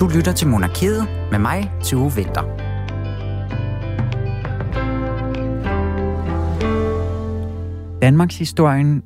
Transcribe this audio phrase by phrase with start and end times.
[0.00, 2.42] Du lytter til Monarkiet med mig, Tue Vinter.
[8.02, 9.02] Danmarks historien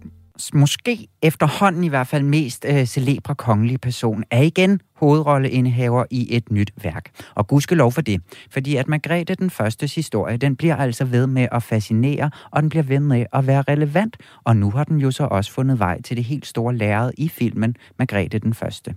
[0.54, 6.50] måske efterhånden i hvert fald mest øh, celebre kongelige person, er igen hovedrolleindehaver i et
[6.50, 7.10] nyt værk.
[7.34, 11.48] Og gudskelov for det, fordi at Margrethe den første historie, den bliver altså ved med
[11.52, 15.10] at fascinere, og den bliver ved med at være relevant, og nu har den jo
[15.10, 18.94] så også fundet vej til det helt store lærred i filmen Margrethe den første.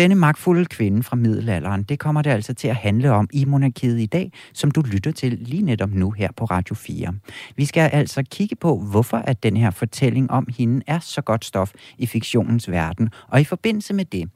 [0.00, 4.00] Denne magtfulde kvinde fra middelalderen, det kommer det altså til at handle om i monarkiet
[4.00, 7.14] i dag, som du lytter til lige netop nu her på Radio 4.
[7.56, 11.44] Vi skal altså kigge på, hvorfor at den her fortælling om hende er så godt
[11.44, 13.10] stof i fiktionens verden.
[13.28, 14.30] Og i forbindelse med det,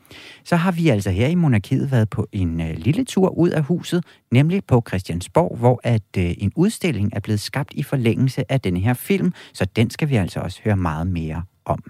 [0.44, 3.62] så har vi altså her i monarkiet været på en øh, lille tur ud af
[3.62, 8.60] huset, nemlig på Christiansborg, hvor at øh, en udstilling er blevet skabt i forlængelse af
[8.60, 11.84] den her film, så den skal vi altså også høre meget mere om.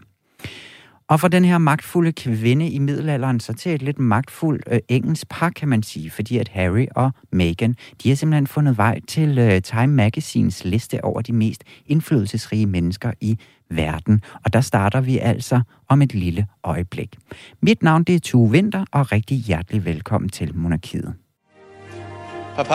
[1.08, 5.28] Og for den her magtfulde kvinde i middelalderen, så til et lidt magtfuldt øh, engelsk
[5.28, 9.38] par, kan man sige, fordi at Harry og Meghan, de har simpelthen fundet vej til
[9.38, 13.38] øh, Time Magazines liste over de mest indflydelsesrige mennesker i
[13.70, 14.22] verden.
[14.44, 17.16] Og der starter vi altså om et lille øjeblik.
[17.62, 21.14] Mit navn det er Tue Winter, og rigtig hjertelig velkommen til Monarkiet.
[22.56, 22.74] Papa,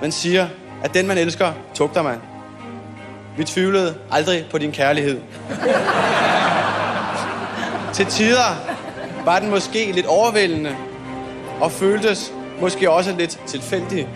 [0.00, 0.48] man siger,
[0.84, 2.18] at den man elsker, tugter man.
[3.36, 5.20] Vi tvivlede aldrig på din kærlighed.
[8.00, 8.56] Til tider
[9.24, 10.76] var den måske lidt overvældende,
[11.60, 14.08] og føltes måske også lidt tilfældig.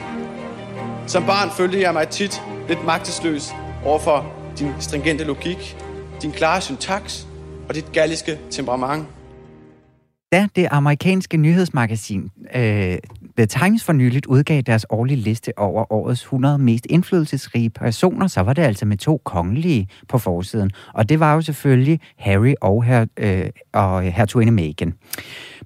[1.06, 3.52] Som barn følte jeg mig tit lidt magtesløs
[3.84, 5.76] overfor din stringente logik,
[6.22, 7.26] din klare syntaks
[7.68, 9.06] og dit galliske temperament.
[10.32, 12.98] Da det amerikanske nyhedsmagasin øh,
[13.36, 18.40] The Times for nyligt udgav deres årlige liste over årets 100 mest indflydelsesrige personer, så
[18.40, 20.70] var det altså med to kongelige på forsiden.
[20.92, 24.94] Og det var jo selvfølgelig Harry og, her, øh, og hertuginde Meghan.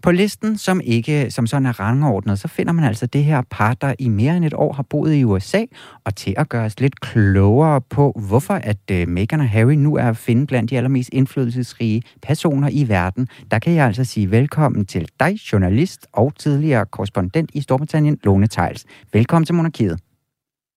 [0.03, 3.75] På listen, som ikke som sådan er rangordnet, så finder man altså det her par,
[3.75, 5.63] der i mere end et år har boet i USA,
[6.05, 9.97] og til at gøre os lidt klogere på, hvorfor at øh, Meghan og Harry nu
[9.97, 14.31] er at finde blandt de allermest indflydelsesrige personer i verden, der kan jeg altså sige
[14.31, 18.87] velkommen til dig, journalist og tidligere korrespondent i Storbritannien, Lone Tejls.
[19.13, 19.97] Velkommen til Monarkiet.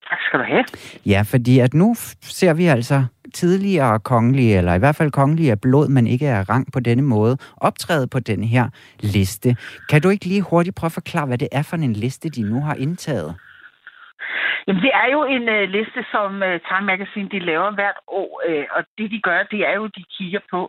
[0.09, 0.65] Tak skal du have.
[1.05, 5.61] Ja, fordi at nu ser vi altså tidligere kongelige, eller i hvert fald kongelige af
[5.61, 8.65] blod, men ikke af rang på denne måde, optræde på den her
[8.99, 9.55] liste.
[9.89, 12.41] Kan du ikke lige hurtigt prøve at forklare, hvad det er for en liste, de
[12.51, 13.35] nu har indtaget?
[14.67, 18.31] Jamen, det er jo en uh, liste, som uh, Time Magazine de laver hvert år,
[18.49, 20.61] uh, og det de gør, det er jo, de kigger på,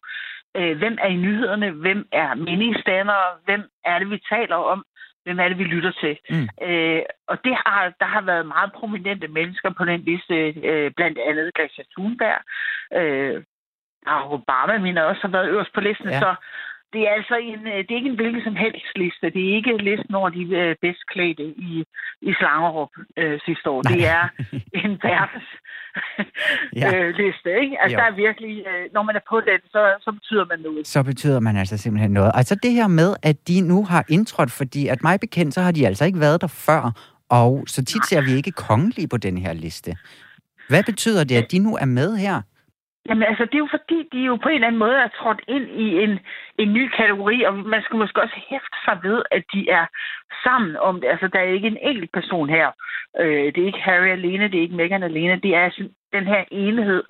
[0.59, 4.85] uh, hvem er i nyhederne, hvem er meningsdannere, hvem er det, vi taler om,
[5.25, 6.19] hvem er det, vi lytter til.
[6.31, 6.49] Mm.
[6.67, 10.35] Øh, og det har, der har været meget prominente mennesker på den liste,
[10.71, 12.41] øh, blandt andet Greta Thunberg.
[13.01, 13.43] Øh,
[14.07, 16.09] og Obama, mener også, har været øverst på listen.
[16.09, 16.21] Ja.
[16.21, 16.35] Så
[16.93, 19.27] det er altså en, øh, det er ikke en hvilken som helst liste.
[19.37, 21.73] Det er ikke listen over de øh, bedst klædte i,
[22.29, 23.81] i Slangerup øh, sidste år.
[23.83, 23.93] Nej.
[23.93, 24.25] Det er
[24.85, 25.49] en verdens
[26.81, 26.89] ja.
[26.95, 27.75] øh, liste, ikke?
[27.83, 28.01] Altså, jo.
[28.01, 30.87] der er virkelig, øh, når man er på den, så, så betyder man noget.
[30.87, 32.33] Så betyder man altså simpelthen noget.
[32.35, 35.73] Altså det her med, at de nu har indtrådt, fordi at mig bekendt, så har
[35.73, 36.83] de altså ikke været der før,
[37.29, 39.97] og så tit ser vi ikke kongelige på den her liste.
[40.69, 42.43] Hvad betyder det, at de nu er med her?
[43.09, 45.43] Jamen altså, det er jo fordi, de jo på en eller anden måde er trådt
[45.49, 46.19] ind i en,
[46.59, 49.87] en ny kategori, og man skal måske også hæfte sig ved, at de er
[50.45, 51.09] sammen om det.
[51.09, 52.71] Altså, der er ikke en enkelt person her.
[53.21, 56.45] Øh, det er ikke Harry alene, det er ikke Meghan alene, det er den her
[56.51, 57.03] enhed,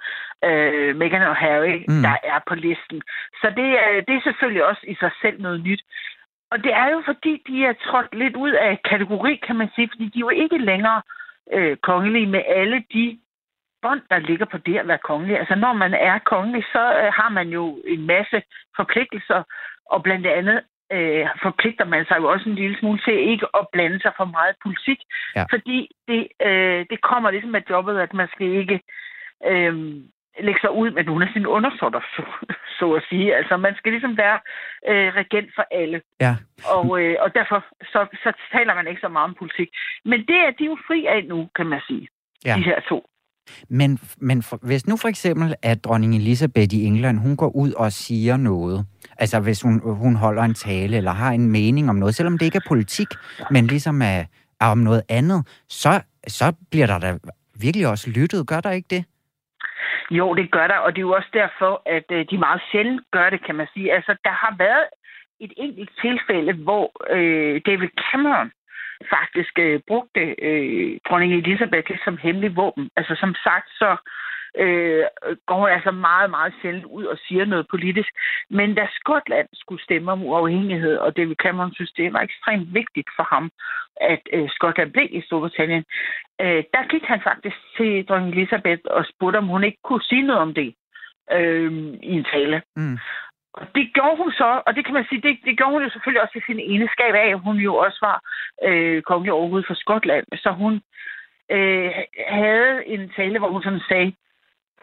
[0.44, 2.02] øh, Meghan og Harry, mm.
[2.02, 3.02] der er på listen.
[3.40, 5.82] Så det, er, det er selvfølgelig også i sig selv noget nyt.
[6.50, 9.88] Og det er jo fordi, de er trådt lidt ud af kategori, kan man sige,
[9.92, 11.02] fordi de er jo ikke længere
[11.52, 13.18] øh, kongelige med alle de
[13.82, 15.38] bånd, der ligger på det at være kongelig.
[15.38, 18.42] Altså, når man er kongelig, så øh, har man jo en masse
[18.76, 19.42] forpligtelser,
[19.86, 20.60] og blandt andet
[20.92, 24.24] øh, forpligter man sig jo også en lille smule til ikke at blande sig for
[24.24, 25.00] meget politik,
[25.36, 25.44] ja.
[25.52, 25.78] fordi
[26.08, 28.80] det, øh, det kommer ligesom med jobbet, at man skal ikke
[29.50, 29.74] øh,
[30.40, 32.22] lægge sig ud med nogle af sine undersåtter, så,
[32.78, 33.36] så at sige.
[33.36, 34.38] Altså, man skal ligesom være
[34.88, 36.00] øh, regent for alle.
[36.20, 36.34] Ja.
[36.76, 39.68] Og, øh, og derfor så, så taler man ikke så meget om politik.
[40.04, 42.08] Men det er de jo fri af nu, kan man sige.
[42.44, 42.54] Ja.
[42.56, 43.06] De her to.
[43.68, 47.72] Men, men for, hvis nu for eksempel, at dronning Elisabeth i England, hun går ud
[47.72, 48.86] og siger noget,
[49.18, 52.46] altså hvis hun, hun holder en tale eller har en mening om noget, selvom det
[52.46, 53.08] ikke er politik,
[53.50, 54.24] men ligesom er,
[54.60, 57.18] er om noget andet, så, så bliver der da
[57.60, 58.46] virkelig også lyttet.
[58.46, 59.04] Gør der ikke det?
[60.10, 63.02] Jo, det gør der, og det er jo også derfor, at øh, de meget sjældent
[63.10, 63.92] gør det, kan man sige.
[63.92, 64.86] Altså, der har været
[65.40, 66.86] et enkelt tilfælde, hvor
[67.16, 68.50] øh, David Cameron
[69.10, 72.90] faktisk øh, brugte øh, dronning Elisabeth som hemmelig våben.
[72.96, 73.96] Altså som sagt, så
[74.58, 75.04] øh,
[75.46, 78.08] går hun altså meget, meget sjældent ud og siger noget politisk.
[78.50, 83.08] Men da Skotland skulle stemme om uafhængighed, og David Cameron synes, det var ekstremt vigtigt
[83.16, 83.50] for ham,
[84.00, 85.84] at øh, Skotland blev i Storbritannien,
[86.40, 90.22] øh, der gik han faktisk til dronning Elisabeth og spurgte, om hun ikke kunne sige
[90.22, 90.74] noget om det
[91.32, 91.72] øh,
[92.02, 92.62] i en tale.
[92.76, 92.98] Mm.
[93.54, 95.90] Og det gjorde hun så, og det kan man sige, det, det gjorde hun jo
[95.90, 98.18] selvfølgelig også i sin egenskab af, at hun jo også var
[98.68, 100.26] øh, kongelig overhovedet for Skotland.
[100.36, 100.74] Så hun
[101.50, 101.90] øh,
[102.28, 104.12] havde en tale, hvor hun sådan sagde,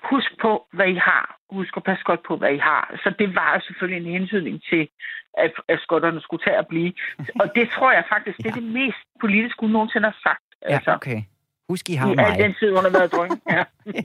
[0.03, 1.37] husk på, hvad I har.
[1.49, 2.99] Husk at passe godt på, hvad I har.
[3.03, 4.89] Så det var selvfølgelig en hensynning til,
[5.37, 6.93] at, at skotterne skulle tage at blive.
[7.41, 10.43] Og det tror jeg faktisk, det er det mest politiske, hun nogensinde har sagt.
[10.61, 10.91] Ja, altså.
[10.93, 11.21] okay.
[11.69, 12.39] Husk, I har mig.
[12.39, 13.29] I den tid, hun har været drøn.
[13.55, 13.63] Ja.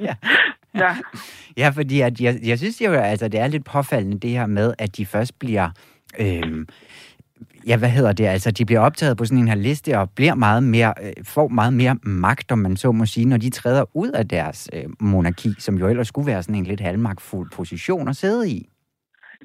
[0.09, 0.15] ja.
[0.75, 0.97] Ja.
[1.63, 4.75] ja, fordi at jeg, jeg synes jo, altså, det er lidt påfaldende det her med,
[4.79, 5.71] at de først bliver...
[6.19, 6.67] Øh,
[7.67, 10.35] ja, hvad hedder det, altså de bliver optaget på sådan en her liste og bliver
[10.35, 13.85] meget mere, øh, får meget mere magt, om man så må sige, når de træder
[13.97, 18.09] ud af deres øh, monarki, som jo ellers skulle være sådan en lidt halvmagtfuld position
[18.09, 18.69] at sidde i.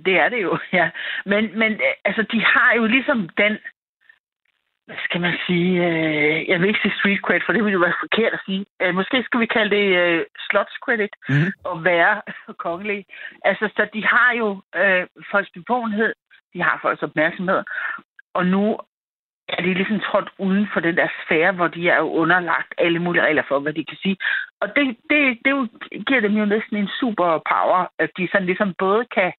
[0.05, 0.89] Det er det jo, ja.
[1.25, 3.57] Men, men øh, altså, de har jo ligesom den
[4.89, 7.85] hvad skal man sige, øh, jeg vil ikke sige street credit, for det ville jo
[7.87, 8.65] være forkert at sige.
[8.81, 11.51] Øh, måske skal vi kalde det øh, slots credit mm-hmm.
[11.71, 12.15] at være
[12.65, 13.05] kongelig.
[13.49, 14.47] Altså, så de har jo
[14.81, 16.11] øh, folks bevågenhed,
[16.53, 17.61] de har folks opmærksomhed,
[18.33, 18.63] og nu
[19.55, 22.99] er de ligesom trådt uden for den der sfære, hvor de er jo underlagt alle
[22.99, 24.17] mulige regler for, hvad de kan sige.
[24.61, 25.67] Og det, det, det jo,
[26.07, 29.33] giver dem jo næsten en super power, at de sådan ligesom både kan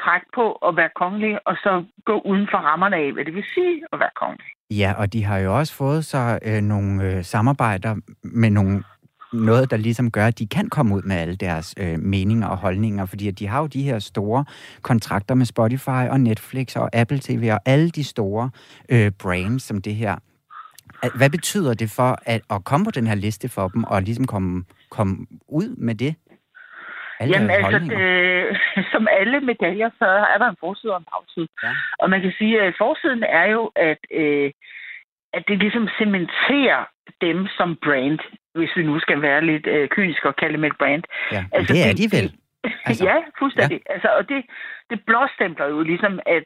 [0.00, 3.44] trække på at være kongelige, og så gå uden for rammerne af, hvad det vil
[3.54, 4.52] sige at være kongelig.
[4.78, 8.82] Ja, og de har jo også fået så øh, nogle øh, samarbejder med nogle
[9.32, 12.56] noget, der ligesom gør, at de kan komme ud med alle deres øh, meninger og
[12.56, 14.44] holdninger, fordi at de har jo de her store
[14.82, 18.50] kontrakter med Spotify og Netflix og Apple TV og alle de store
[18.88, 20.16] øh, brands som det her.
[21.16, 24.24] Hvad betyder det for at, at komme på den her liste for dem og ligesom
[24.24, 26.14] komme, komme ud med det?
[27.22, 31.48] Alle Jamen altså, det, som alle medaljer, så er der en forside og en bagside.
[31.64, 31.72] Ja.
[32.00, 34.50] Og man kan sige, at forsiden er jo, at, øh,
[35.36, 36.82] at det ligesom cementerer
[37.20, 38.18] dem som brand,
[38.54, 41.02] hvis vi nu skal være lidt øh, kyniske og kalde dem et brand.
[41.32, 42.28] Ja, altså, det er de vel.
[42.88, 43.80] Altså, ja, fuldstændig.
[43.88, 43.92] Ja.
[43.94, 44.40] Altså, og det,
[44.90, 46.44] det blåstempler jo ligesom, at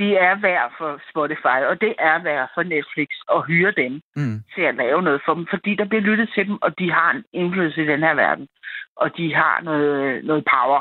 [0.00, 4.38] de er værd for Spotify, og det er værd for Netflix at hyre dem mm.
[4.54, 7.10] til at lave noget for dem, fordi der bliver lyttet til dem, og de har
[7.10, 8.48] en indflydelse i den her verden,
[8.96, 10.80] og de har noget, noget power.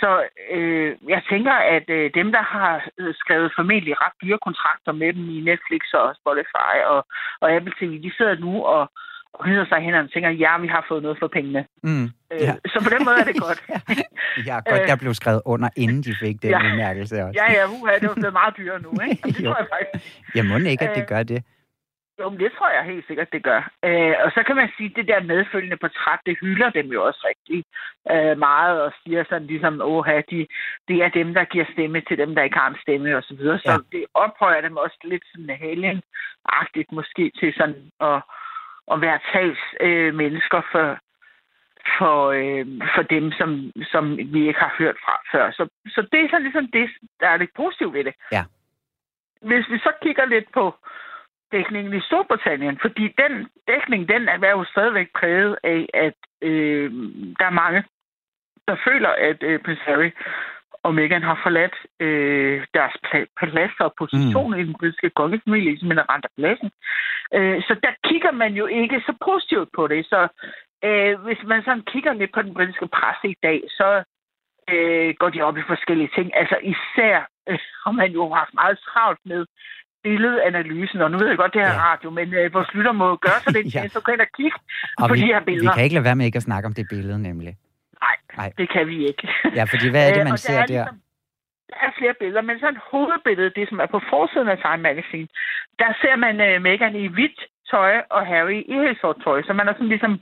[0.00, 0.10] Så
[0.50, 2.72] øh, jeg tænker, at øh, dem, der har
[3.22, 7.00] skrevet formentlig ret dyre kontrakter med dem i Netflix og Spotify og,
[7.40, 8.90] og Apple TV, de sidder nu og,
[9.44, 11.66] hyder sig hen og tænker, ja, vi har fået noget for pengene.
[11.82, 12.54] Mm, øh, ja.
[12.66, 13.60] Så på den måde er det godt.
[14.48, 16.58] ja, godt, der blev skrevet under, inden de fik den ja.
[16.58, 17.40] udmærkelse også.
[17.40, 19.22] Ja, ja, uha, det var blevet meget dyrere nu, ikke?
[19.28, 20.34] Det tror jeg faktisk.
[20.34, 21.44] Jeg må ikke, at det gør det.
[22.20, 23.70] Jo, men det tror jeg helt sikkert, det gør.
[23.84, 27.04] Øh, og så kan man sige, at det der medfølgende portræt, det hylder dem jo
[27.04, 27.64] også rigtig
[28.12, 30.46] øh, meget, og siger sådan ligesom, åh, de,
[30.88, 33.34] det er dem, der giver stemme til dem, der ikke har en stemme, og så
[33.34, 33.60] videre.
[33.64, 33.70] Ja.
[33.70, 38.22] Så det ophøjer dem også lidt sådan helgenagtigt måske til sådan at,
[38.92, 40.98] at være tals øh, mennesker for,
[41.98, 45.50] for, øh, for dem, som, som vi ikke har hørt fra før.
[45.50, 46.90] Så, så det er så ligesom det,
[47.20, 48.14] der er lidt positivt ved det.
[48.32, 48.44] Ja.
[49.42, 50.74] Hvis vi så kigger lidt på
[51.52, 56.92] dækningen i Storbritannien, fordi den dækning, den er jo stadigvæk præget af, at øh,
[57.38, 57.84] der er mange,
[58.68, 60.10] der føler, at øh, Prince Harry
[60.84, 62.94] og Meghan har forladt øh, deres
[63.40, 64.60] plads og position mm.
[64.60, 66.70] i den britiske kongefamilie, ligesom en rent af pladsen.
[67.36, 70.00] Øh, så der kigger man jo ikke så positivt på det.
[70.12, 70.20] Så
[70.86, 73.88] øh, hvis man sådan kigger lidt på den britiske presse i dag, så
[74.72, 76.26] øh, går de op i forskellige ting.
[76.40, 77.16] Altså især
[77.48, 79.46] øh, har man jo haft meget travlt med
[80.04, 81.84] billedanalysen, og nu ved jeg godt, det er ja.
[81.90, 83.88] radio, men øh, vores lytter må gøre sig det, ja.
[83.88, 84.58] så gå ind og kigge
[84.98, 85.70] og på vi, de her billeder.
[85.70, 87.52] Vi kan ikke lade være med ikke at snakke om det billede, nemlig.
[88.36, 89.28] Nej, det kan vi ikke.
[89.58, 90.66] Ja, fordi hvad er det, man ser der?
[90.66, 91.00] Ligesom,
[91.70, 95.28] der er flere billeder, men sådan hovedbillede, det som er på forsiden af Time Magazine,
[95.78, 99.42] der ser man uh, Meghan i hvidt tøj og Harry i helt sort tøj.
[99.42, 100.20] Så man har sådan ligesom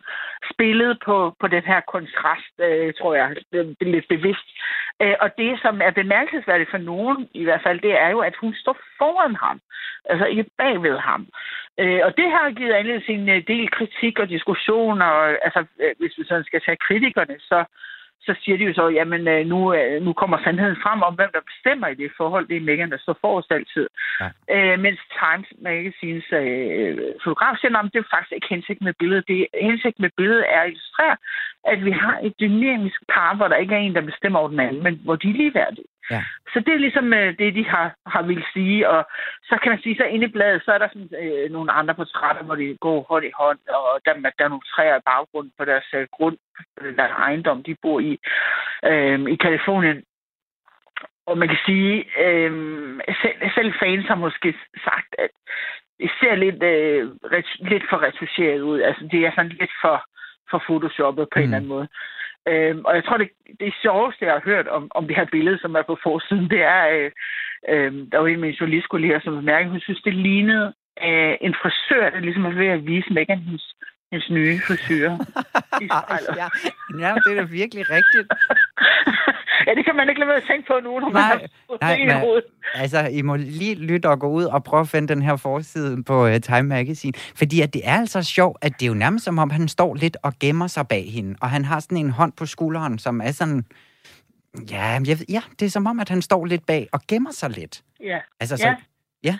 [0.52, 4.48] spillet på, på den her kontrast, øh, tror jeg, det, det er lidt bevidst.
[5.02, 8.36] Øh, og det, som er bemærkelsesværdigt for nogen i hvert fald, det er jo, at
[8.40, 9.60] hun står foran ham.
[10.04, 11.26] Altså ikke bagved ham.
[11.80, 15.10] Øh, og det har givet anledning til en øh, del kritik og diskussioner.
[15.46, 17.64] Altså, øh, hvis vi sådan skal tage kritikerne, så
[18.26, 21.30] så siger de jo så, jamen øh, nu, øh, nu kommer sandheden frem om, hvem
[21.32, 22.48] der bestemmer i det forhold.
[22.48, 23.86] Det er Megan, der står forrest altid.
[24.20, 24.28] Ja.
[24.54, 29.28] Øh, mens Times Magazines øh, fotograf siger, at det er faktisk ikke hensigt med billedet.
[29.28, 31.16] Det hensigt med billedet er at illustrere,
[31.72, 34.60] at vi har et dynamisk par, hvor der ikke er en, der bestemmer over den
[34.60, 35.91] anden, men hvor de er ligeværdige.
[36.10, 36.22] Ja.
[36.52, 38.88] Så det er ligesom øh, det, de har, har vil sige.
[38.88, 39.04] Og
[39.42, 41.94] så kan man sige, så inde i bladet, så er der sådan, øh, nogle andre
[41.94, 45.52] portrætter, hvor de går hånd i hånd, og der, der er nogle træer i baggrunden
[45.58, 46.36] på deres øh, grund,
[46.80, 48.18] øh, der ejendom, de bor i,
[48.84, 50.02] øh, i Kalifornien.
[51.26, 51.94] Og man kan sige,
[52.24, 52.52] øh,
[53.22, 54.54] selv, selv fans har måske
[54.84, 55.30] sagt, at
[56.00, 58.80] det ser lidt, øh, ret, lidt for retuscheret ud.
[58.80, 60.04] Altså, det er sådan lidt for,
[60.50, 61.42] for photoshoppet på mm.
[61.42, 61.88] en eller anden måde.
[62.48, 63.28] Øh, og jeg tror, det,
[63.60, 66.62] det sjoveste, jeg har hørt om, om det her billede, som er på forsiden, det
[66.62, 67.10] er, øh,
[67.72, 70.66] øh, der var en af mine journalistkolleger, som bemærkede, hun synes, det lignede
[71.08, 73.74] øh, en frisør, der ligesom er ved at vise Megan hendes,
[74.12, 75.08] hendes nye frisyr.
[76.40, 76.48] ja,
[77.02, 78.26] ja, det er da virkelig rigtigt.
[79.66, 81.76] Ja, det kan man ikke lade være at tænke på nu, når nej, man har
[81.80, 82.44] nej, i men, hovedet.
[82.74, 86.04] Altså, I må lige lytte og gå ud og prøve at finde den her forside
[86.04, 87.12] på uh, Time Magazine.
[87.36, 89.94] Fordi at det er altså sjovt, at det er jo nærmest som om, han står
[89.94, 91.36] lidt og gemmer sig bag hende.
[91.42, 93.64] Og han har sådan en hånd på skulderen, som er sådan...
[94.70, 97.50] Ja, jeg, ja, det er som om, at han står lidt bag og gemmer sig
[97.50, 97.82] lidt.
[98.00, 98.18] Ja.
[98.40, 98.74] Altså, så, ja.
[99.24, 99.38] ja.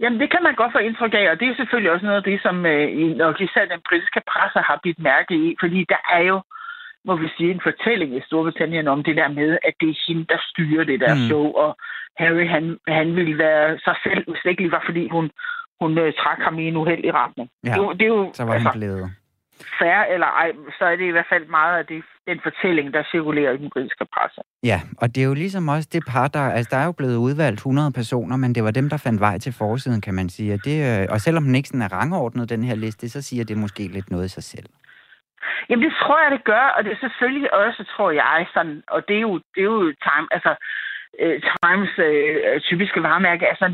[0.00, 2.26] Jamen, det kan man godt få indtryk af, og det er selvfølgelig også noget af
[2.30, 6.22] det, som øh, nok især den britiske presse har bidt mærke i, fordi der er
[6.30, 6.36] jo
[7.04, 10.24] må vi sige, en fortælling i Storbritannien om det der med, at det er hende,
[10.32, 11.20] der styrer det der mm.
[11.28, 11.76] show, og
[12.18, 15.30] Harry, han, han ville være sig selv, hvis det ikke lige var, fordi hun,
[15.80, 17.48] hun uh, trak ham i en uheldig retning.
[17.64, 19.10] Ja, det, det er jo, så var altså, han blevet.
[19.80, 23.02] Færre eller ej, så er det i hvert fald meget af det, den fortælling, der
[23.12, 24.40] cirkulerer i den britiske presse.
[24.62, 26.40] Ja, og det er jo ligesom også det par, der...
[26.40, 29.38] Altså, der er jo blevet udvalgt 100 personer, men det var dem, der fandt vej
[29.38, 30.54] til forsiden, kan man sige.
[30.54, 33.44] Og, det, øh, og selvom den ikke sådan er rangordnet, den her liste, så siger
[33.44, 34.66] det måske lidt noget i sig selv.
[35.68, 39.08] Jamen, det tror jeg, det gør, og det er selvfølgelig også, tror jeg, sådan, og
[39.08, 40.52] det er jo, det er jo time, altså,
[41.22, 43.66] uh, Times uh, typiske varemærke, altså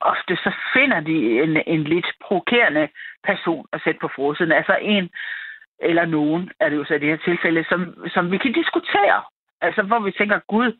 [0.00, 2.88] ofte så finder de en, en lidt provokerende
[3.24, 4.52] person at sætte på forsiden.
[4.52, 5.10] Altså en
[5.78, 9.22] eller nogen, er det jo så i det her tilfælde, som, som vi kan diskutere.
[9.60, 10.72] Altså, hvor vi tænker, gud,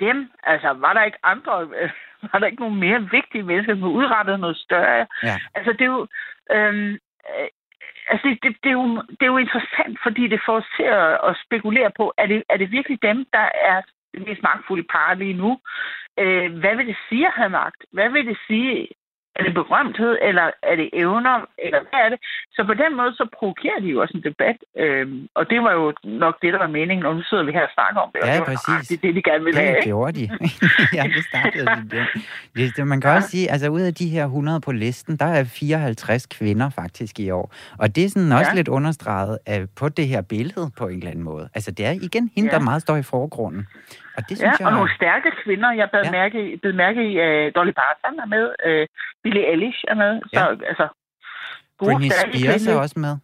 [0.00, 1.52] dem, altså, var der ikke andre,
[2.32, 5.06] var der ikke nogen mere vigtige mennesker, som udrettede noget større?
[5.22, 5.36] Ja.
[5.54, 6.06] Altså, det er jo,
[6.52, 6.98] øhm,
[8.10, 10.82] altså det, det, det, er jo, det er jo interessant, fordi det får os til
[10.82, 13.82] at, at spekulere på, er det, er det virkelig dem, der er
[14.14, 15.50] det mest magtfulde par lige nu?
[16.18, 17.80] Øh, hvad vil det sige at have magt?
[17.92, 18.88] Hvad vil det sige
[19.36, 22.18] er det berømthed, eller er det evner, eller hvad er det?
[22.56, 24.58] Så på den måde, så provokerer de jo også en debat.
[24.82, 27.62] Øhm, og det var jo nok det, der var meningen, og nu sidder vi her
[27.62, 28.20] og snakker om det.
[28.20, 28.68] Ja, og det præcis.
[28.68, 29.76] Var, det er det, de gerne vil have.
[29.76, 30.24] Det gjorde de.
[30.98, 31.82] ja, det startede de
[32.56, 32.76] det.
[32.76, 32.86] det.
[32.86, 33.16] Man kan ja.
[33.16, 37.20] også sige, altså ud af de her 100 på listen, der er 54 kvinder faktisk
[37.20, 37.54] i år.
[37.78, 38.56] Og det er sådan også ja.
[38.56, 41.48] lidt understreget af, på det her billede på en eller anden måde.
[41.54, 42.58] Altså det er igen hende, ja.
[42.58, 43.66] der meget står i forgrunden.
[44.16, 44.66] Og det synes ja, jeg...
[44.66, 45.70] og nogle stærke kvinder.
[45.72, 46.10] Jeg blev ja.
[46.10, 48.84] mærke, blev mærke i, uh, Dolly Parton er med, uh,
[49.22, 50.12] Billie Eilish er med.
[50.32, 50.66] Så, ja.
[50.70, 50.86] altså,
[51.78, 53.14] gode, Britney Spears er også med.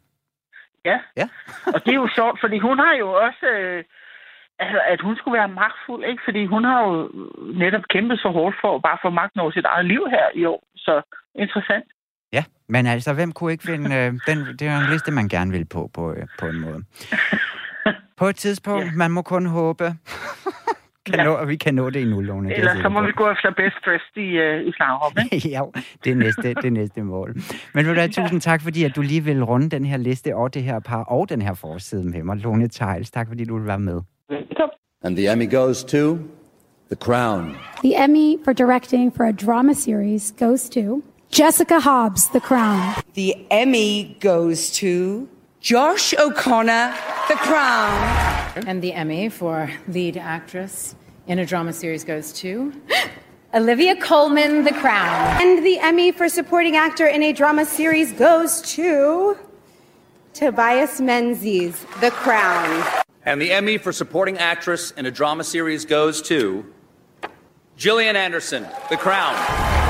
[0.85, 0.99] Ja.
[1.17, 1.27] ja.
[1.75, 3.47] og det er jo sjovt, fordi hun har jo også...
[3.57, 3.81] Uh,
[4.65, 6.23] altså, at hun skulle være magtfuld, ikke?
[6.25, 6.93] Fordi hun har jo
[7.65, 10.45] netop kæmpet så hårdt for at bare få magten over sit eget liv her i
[10.45, 10.63] år.
[10.77, 11.03] Så
[11.35, 11.85] interessant.
[12.33, 13.97] Ja, men altså, hvem kunne ikke finde...
[13.97, 16.85] Øh, den, det er en liste, man gerne vil på, på, øh, på en måde.
[18.19, 18.91] På et tidspunkt, ja.
[18.97, 19.85] man må kun håbe,
[21.09, 21.25] kan ja.
[21.25, 22.55] nå, vi kan nå det i nullåne.
[22.55, 25.13] Eller så må vi gå efter best dressed i, uh, i slagrop,
[25.55, 25.63] ja,
[26.05, 27.37] det er næste, det næste mål.
[27.75, 30.37] Men vil du have tusind tak, fordi at du lige vil runde den her liste
[30.37, 32.37] og det her par og den her forside med mig.
[32.37, 34.01] Lone Tejls, tak fordi du vil være med.
[34.31, 34.75] Velkommen.
[35.05, 36.19] And the Emmy goes to
[36.89, 37.57] The Crown.
[37.85, 42.95] The Emmy for directing for a drama series goes to Jessica Hobbs, The Crown.
[43.15, 45.29] The Emmy goes to
[45.61, 46.95] Josh O'Connor,
[47.29, 48.48] The Crown.
[48.67, 50.95] And the Emmy for lead actress
[51.27, 52.73] in a drama series goes to
[53.55, 55.41] Olivia Colman, The Crown.
[55.41, 59.39] And the Emmy for supporting actor in a drama series goes to
[60.35, 62.85] Tobias Menzies, The Crown.
[63.25, 66.65] And the Emmy for supporting actress in a drama series goes to
[67.77, 69.88] Gillian Anderson, The Crown.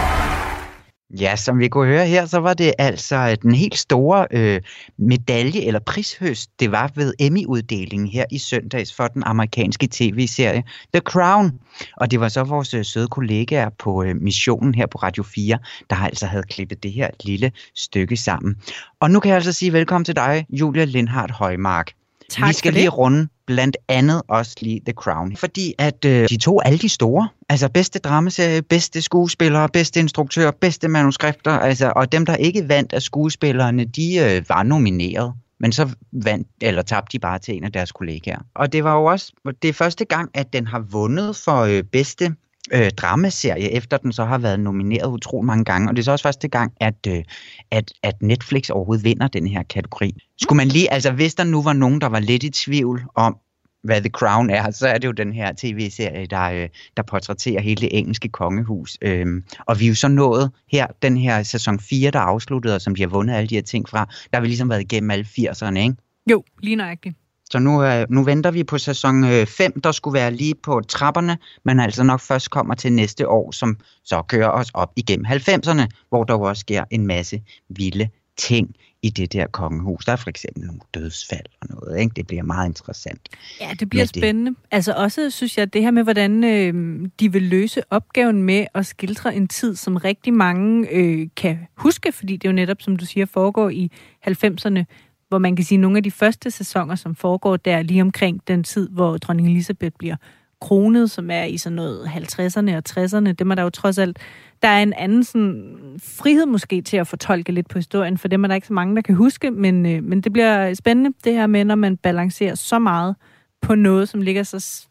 [1.20, 4.60] Ja, som vi kunne høre her, så var det altså den helt store øh,
[4.98, 11.00] medalje eller prishøst, det var ved Emmy-uddelingen her i søndags for den amerikanske tv-serie The
[11.00, 11.60] Crown.
[11.96, 15.58] Og det var så vores øh, søde kollegaer på øh, missionen her på Radio 4,
[15.90, 18.56] der altså havde klippet det her lille stykke sammen.
[19.00, 21.92] Og nu kan jeg altså sige velkommen til dig, Julia Lindhardt Højmark.
[22.30, 25.36] Tak Vi skal lige runde blandt andet også lige The Crown.
[25.36, 30.50] Fordi at øh, de to alle de store, altså bedste dramaserie, bedste skuespillere, bedste instruktør,
[30.50, 35.32] bedste manuskripter, altså, og dem, der ikke vandt af skuespillerne, de øh, var nomineret.
[35.60, 38.38] Men så vandt, eller tabte de bare til en af deres kollegaer.
[38.54, 41.82] Og det var jo også, det er første gang, at den har vundet for øh,
[41.82, 42.34] bedste
[42.72, 45.88] øh, dramaserie, efter den så har været nomineret utrolig mange gange.
[45.88, 47.24] Og det er så også første gang, at, øh,
[47.70, 50.14] at, at Netflix overhovedet vinder den her kategori.
[50.40, 53.36] Skulle man lige, altså hvis der nu var nogen, der var lidt i tvivl om,
[53.84, 57.60] hvad The Crown er, så er det jo den her tv-serie, der, øh, der portrætterer
[57.60, 58.98] hele det engelske kongehus.
[59.02, 62.74] Øhm, og vi er jo så nået her, den her sæson 4, der er afsluttet,
[62.74, 64.80] og som de har vundet alle de her ting fra, der har vi ligesom været
[64.80, 65.94] igennem alle 80'erne, ikke?
[66.30, 67.16] Jo, lige nøjagtigt.
[67.50, 71.38] Så nu, øh, nu venter vi på sæson 5, der skulle være lige på trapperne,
[71.64, 75.86] men altså nok først kommer til næste år, som så kører os op igennem 90'erne,
[76.08, 80.04] hvor der også sker en masse vilde ting i det der kongehus.
[80.04, 82.00] Der er for eksempel nogle dødsfald og noget.
[82.00, 82.12] Ikke?
[82.16, 83.28] Det bliver meget interessant.
[83.60, 84.50] Ja, det bliver spændende.
[84.50, 84.58] Det.
[84.70, 88.86] Altså også, synes jeg, det her med, hvordan øh, de vil løse opgaven med at
[88.86, 93.06] skildre en tid, som rigtig mange øh, kan huske, fordi det jo netop, som du
[93.06, 93.90] siger, foregår i
[94.28, 94.84] 90'erne,
[95.28, 98.64] hvor man kan sige, nogle af de første sæsoner, som foregår der lige omkring den
[98.64, 100.16] tid, hvor dronning Elisabeth bliver
[100.60, 104.18] kronet, som er i sådan noget 50'erne og 60'erne, det er der jo trods alt,
[104.62, 108.44] der er en anden sådan, frihed måske til at fortolke lidt på historien, for dem
[108.44, 111.32] er der ikke så mange, der kan huske, men, øh, men det bliver spændende, det
[111.32, 113.16] her med, når man balancerer så meget
[113.62, 114.86] på noget, som ligger så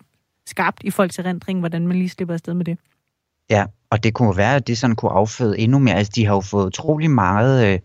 [0.45, 2.77] skarpt i folks erindring, hvordan man lige slipper afsted med det.
[3.49, 5.95] Ja, og det kunne være, at det sådan kunne afføde endnu mere.
[5.95, 7.79] Altså, de har jo fået utrolig meget, øh,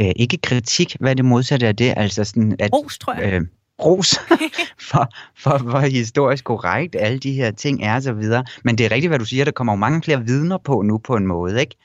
[0.00, 2.56] øh, ikke kritik, hvad det modsatte af det, altså sådan...
[2.58, 3.32] At, Ros, tror jeg.
[3.32, 3.42] Øh,
[3.84, 4.18] ros
[4.90, 8.44] for, for, for historisk korrekt alle de her ting er og så videre.
[8.64, 10.98] Men det er rigtigt, hvad du siger, der kommer jo mange flere vidner på nu
[10.98, 11.76] på en måde, ikke?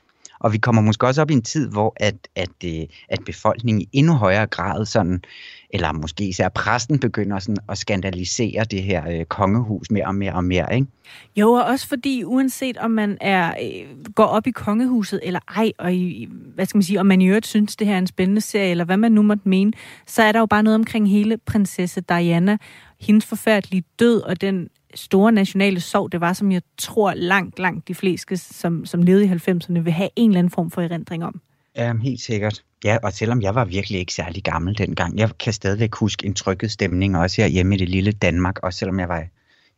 [0.42, 3.82] Og vi kommer måske også op i en tid, hvor at, at, øh, at befolkningen
[3.82, 5.22] i endnu højere grad sådan,
[5.70, 10.34] eller måske især præsten begynder sådan at skandalisere det her øh, kongehus mere og mere
[10.34, 10.88] og mere, ikke?
[11.36, 15.72] Jo, og også fordi uanset om man er øh, går op i kongehuset eller ej,
[15.78, 18.08] og i, hvad skal man sige, om man i øvrigt synes, det her er en
[18.08, 19.74] spændende serie, eller hvad man nu måtte mene,
[20.08, 22.58] så er der jo bare noget omkring hele prinsesse Diana,
[23.02, 27.88] hendes forfærdelige død og den store nationale sorg, det var, som jeg tror langt, langt
[27.88, 31.26] de fleste, som, som levede i 90'erne, vil have en eller anden form for erindring
[31.26, 31.42] om.
[31.76, 32.64] Ja, helt sikkert.
[32.84, 36.34] Ja, og selvom jeg var virkelig ikke særlig gammel dengang, jeg kan stadigvæk huske en
[36.34, 39.24] trykket stemning, også her hjemme i det lille Danmark, også selvom jeg var,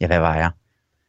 [0.01, 0.51] ja, hvad var jeg?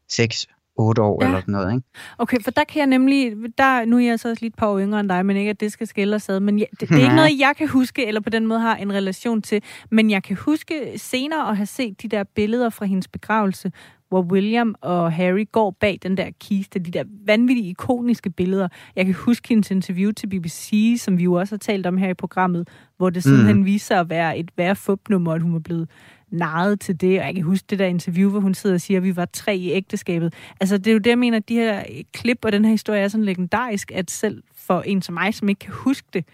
[0.09, 0.47] 6,
[0.77, 1.27] 8 år ja.
[1.27, 1.89] eller sådan noget, ikke?
[2.19, 4.67] Okay, for der kan jeg nemlig, der, nu er jeg så også lige et par
[4.67, 6.89] år yngre end dig, men ikke at det skal skille os ad, men jeg, det,
[6.89, 9.63] det er ikke noget, jeg kan huske, eller på den måde har en relation til,
[9.91, 13.73] men jeg kan huske senere at have set de der billeder fra hendes begravelse,
[14.09, 18.69] hvor William og Harry går bag den der kiste, de der vanvittige ikoniske billeder.
[18.97, 22.09] Jeg kan huske hendes interview til BBC, som vi jo også har talt om her
[22.09, 23.65] i programmet, hvor det sidenhen mm.
[23.65, 25.89] viser at være et værre fupnummer, at hun var blevet
[26.31, 28.99] narret til det, og jeg kan huske det der interview, hvor hun sidder og siger,
[28.99, 30.35] at vi var tre i ægteskabet.
[30.61, 33.01] Altså, det er jo det, jeg mener, at de her klip og den her historie
[33.01, 36.25] er sådan legendarisk, at selv for en som mig, som ikke kan huske det,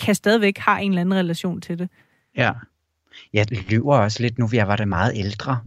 [0.00, 1.88] kan stadigvæk have en eller anden relation til det.
[2.36, 2.52] Ja.
[3.32, 5.60] Jeg lyver også lidt nu, for jeg var da meget ældre.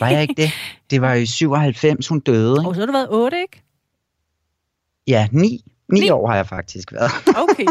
[0.00, 0.50] Var jeg ikke det?
[0.90, 2.66] Det var i 97, hun døde.
[2.66, 3.62] Og så har du været 8, ikke?
[5.06, 5.64] Ja, 9.
[5.92, 6.10] 9, 9?
[6.10, 7.10] år har jeg faktisk været.
[7.36, 7.66] Okay.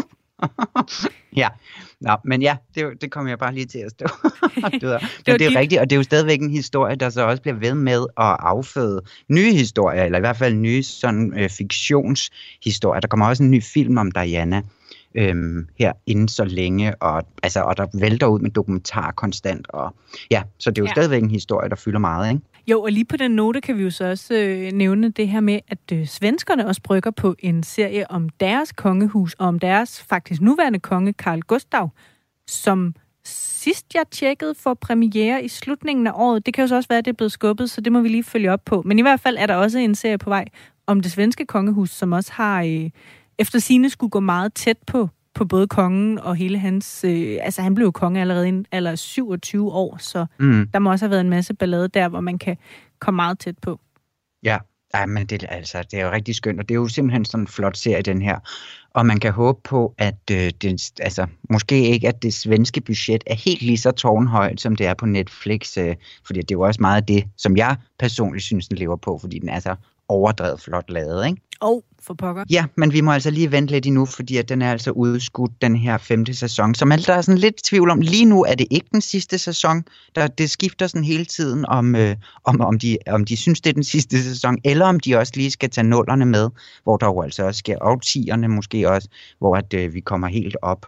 [1.41, 1.49] ja,
[2.01, 4.05] Nå, men ja, det, det kommer jeg bare lige til at stå.
[4.71, 7.21] det, det men det er rigtigt, og det er jo stadigvæk en historie, der så
[7.21, 11.49] også bliver ved med at afføde nye historier, eller i hvert fald nye sådan, øh,
[11.49, 12.99] fiktionshistorier.
[12.99, 14.61] Der kommer også en ny film om Diana
[15.17, 19.69] øhm, her inden så længe, og, altså, og der vælter ud med dokumentar konstant.
[19.69, 19.95] Og,
[20.31, 20.91] ja, så det er jo ja.
[20.91, 22.41] stadigvæk en historie, der fylder meget, ikke?
[22.67, 25.39] Jo, og lige på den note kan vi jo så også øh, nævne det her
[25.39, 30.03] med, at øh, svenskerne også brygger på en serie om deres kongehus, og om deres
[30.09, 31.89] faktisk nuværende konge, Karl Gustav,
[32.47, 36.45] som sidst jeg tjekkede for premiere i slutningen af året.
[36.45, 38.07] Det kan jo så også være, at det er blevet skubbet, så det må vi
[38.07, 38.81] lige følge op på.
[38.85, 40.45] Men i hvert fald er der også en serie på vej
[40.87, 42.89] om det svenske kongehus, som også har øh,
[43.39, 47.03] efter sine skulle gå meget tæt på på både kongen og hele hans...
[47.03, 50.69] Øh, altså, han blev konge allerede i alder 27 år, så mm.
[50.73, 52.57] der må også have været en masse ballade der, hvor man kan
[52.99, 53.79] komme meget tæt på.
[54.43, 54.57] Ja,
[54.93, 57.43] Ej, men det, altså, det er jo rigtig skønt, og det er jo simpelthen sådan
[57.43, 58.39] en flot serie, den her.
[58.93, 63.23] Og man kan håbe på, at øh, det, altså, måske ikke, at det svenske budget
[63.27, 65.95] er helt lige så tårnhøjt, som det er på Netflix, øh,
[66.25, 69.39] fordi det er jo også meget det, som jeg personligt synes, den lever på, fordi
[69.39, 69.75] den er så
[70.07, 71.41] overdrevet flot lavet, ikke?
[71.59, 72.43] Og for pokker.
[72.49, 75.61] Ja, men vi må altså lige vente lidt endnu, fordi at den er altså udskudt,
[75.61, 76.75] den her femte sæson.
[76.75, 78.01] Som alt der er sådan lidt tvivl om.
[78.01, 79.83] Lige nu er det ikke den sidste sæson.
[80.15, 83.69] Der, det skifter sådan hele tiden, om, øh, om, om, de, om de synes, det
[83.69, 86.49] er den sidste sæson, eller om de også lige skal tage nullerne med,
[86.83, 90.27] hvor der jo altså også sker, og tierne måske også, hvor at, øh, vi kommer
[90.27, 90.85] helt op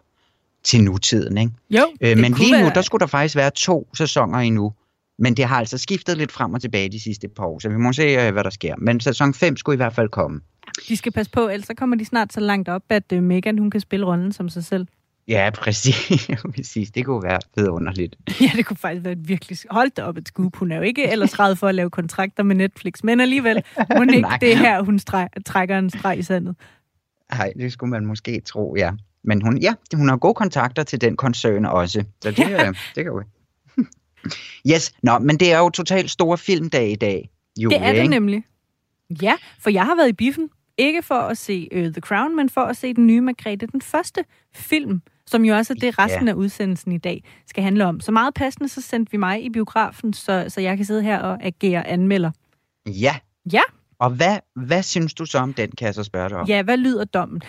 [0.64, 1.38] til nutiden.
[1.38, 1.52] Ikke?
[1.70, 2.64] Jo, øh, men lige være...
[2.64, 4.74] nu, der skulle der faktisk være to sæsoner endnu.
[5.20, 7.78] Men det har altså skiftet lidt frem og tilbage de sidste par år, så vi
[7.78, 8.76] må se, øh, hvad der sker.
[8.78, 10.42] Men sæson 5 skulle i hvert fald komme.
[10.88, 13.58] De skal passe på, ellers så kommer de snart så langt op, at uh, Megan
[13.58, 14.88] hun kan spille rollen som sig selv.
[15.28, 16.30] Ja, præcis.
[16.56, 16.92] præcis.
[16.92, 18.16] Det kunne være vidunderligt.
[18.42, 19.58] Ja, det kunne faktisk være et virkelig...
[19.70, 20.56] Hold da op et scoop.
[20.56, 23.64] Hun er jo ikke ellers ret for at lave kontrakter med Netflix, men alligevel,
[23.98, 26.56] hun ikke det her, hun streg, trækker en streg i sandet.
[27.32, 28.92] Nej, det skulle man måske tro, ja.
[29.24, 32.04] Men hun, ja, hun har gode kontakter til den koncern også.
[32.24, 32.68] Så det, ja.
[32.68, 33.24] Øh, det kan jo
[34.72, 37.30] Yes, nå, men det er jo totalt store filmdag i dag,
[37.60, 38.10] Julie, Det er det ikke?
[38.10, 38.44] nemlig.
[39.22, 42.50] Ja, for jeg har været i biffen, ikke for at se uh, The Crown, men
[42.50, 44.24] for at se den nye Margrethe, den første
[44.56, 46.30] film, som jo også er det resten Ja.
[46.32, 48.00] af udsendelsen i dag skal handle om.
[48.00, 51.20] Så meget passende, så sendte vi mig i biografen, så, så jeg kan sidde her
[51.20, 52.32] og agere anmelder.
[52.88, 53.16] Ja,
[53.54, 53.62] Ja,
[54.00, 56.48] og hvad, hvad synes du så om den, kan jeg så spørge dig om?
[56.48, 57.42] ja hvad lyder dommen?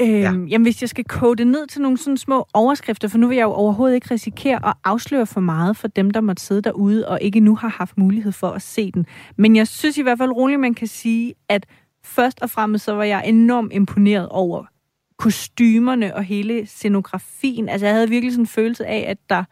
[0.00, 0.32] Øhm, ja.
[0.32, 3.36] Jamen, hvis jeg skal kode det ned til nogle sådan små overskrifter, for nu vil
[3.36, 7.08] jeg jo overhovedet ikke risikere at afsløre for meget for dem, der måtte sidde derude
[7.08, 9.06] og ikke nu har haft mulighed for at se den.
[9.36, 11.66] Men jeg synes i hvert fald roligt, man kan sige, at
[12.04, 14.64] først og fremmest så var jeg enormt imponeret over
[15.16, 17.68] kostymerne og hele scenografien.
[17.68, 19.44] Altså jeg havde virkelig sådan en følelse af, at, der,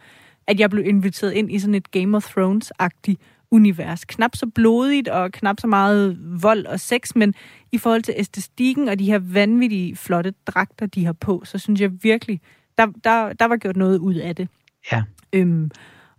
[0.46, 3.16] at jeg blev inviteret ind i sådan et Game of Thrones-agtigt
[3.50, 4.04] univers.
[4.04, 7.34] Knap så blodigt og knap så meget vold og sex, men
[7.72, 11.80] i forhold til æstetikken og de her vanvittige flotte dragter, de har på, så synes
[11.80, 12.40] jeg virkelig,
[12.78, 14.48] der, der, der var gjort noget ud af det.
[14.92, 15.02] Ja.
[15.32, 15.70] Øhm,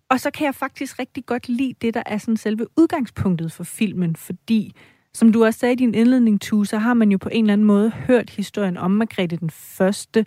[0.10, 3.64] og så kan jeg faktisk rigtig godt lide det, der er sådan selve udgangspunktet for
[3.64, 4.76] filmen, fordi,
[5.14, 7.54] som du også sagde i din indledning, Tue, så har man jo på en eller
[7.54, 10.26] anden måde hørt historien om Margrethe den Første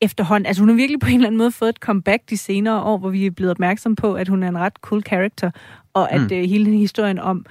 [0.00, 0.46] efterhånden.
[0.46, 2.98] Altså hun har virkelig på en eller anden måde fået et comeback de senere år,
[2.98, 5.50] hvor vi er blevet opmærksom på, at hun er en ret cool character,
[5.94, 6.36] og at Mm.
[6.36, 7.46] øh, hele historien om,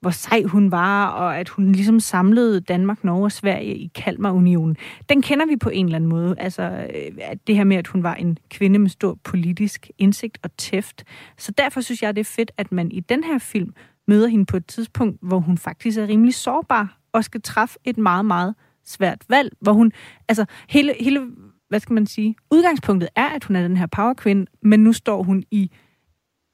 [0.00, 4.76] hvor sej hun var, og at hun ligesom samlede Danmark, Norge og Sverige i Kalmarunionen.
[5.08, 6.34] Den kender vi på en eller anden måde.
[6.38, 10.38] Altså øh, at det her med, at hun var en kvinde med stor politisk indsigt
[10.42, 11.04] og tæft.
[11.38, 13.72] Så derfor synes jeg, det er fedt, at man i den her film
[14.08, 17.98] møder hende på et tidspunkt, hvor hun faktisk er rimelig sårbar og skal træffe et
[17.98, 19.92] meget, meget svært valg, hvor hun,
[20.28, 21.26] altså hele, hele
[21.68, 25.22] hvad skal man sige, udgangspunktet er, at hun er den her powerkvinde, men nu står
[25.22, 25.70] hun i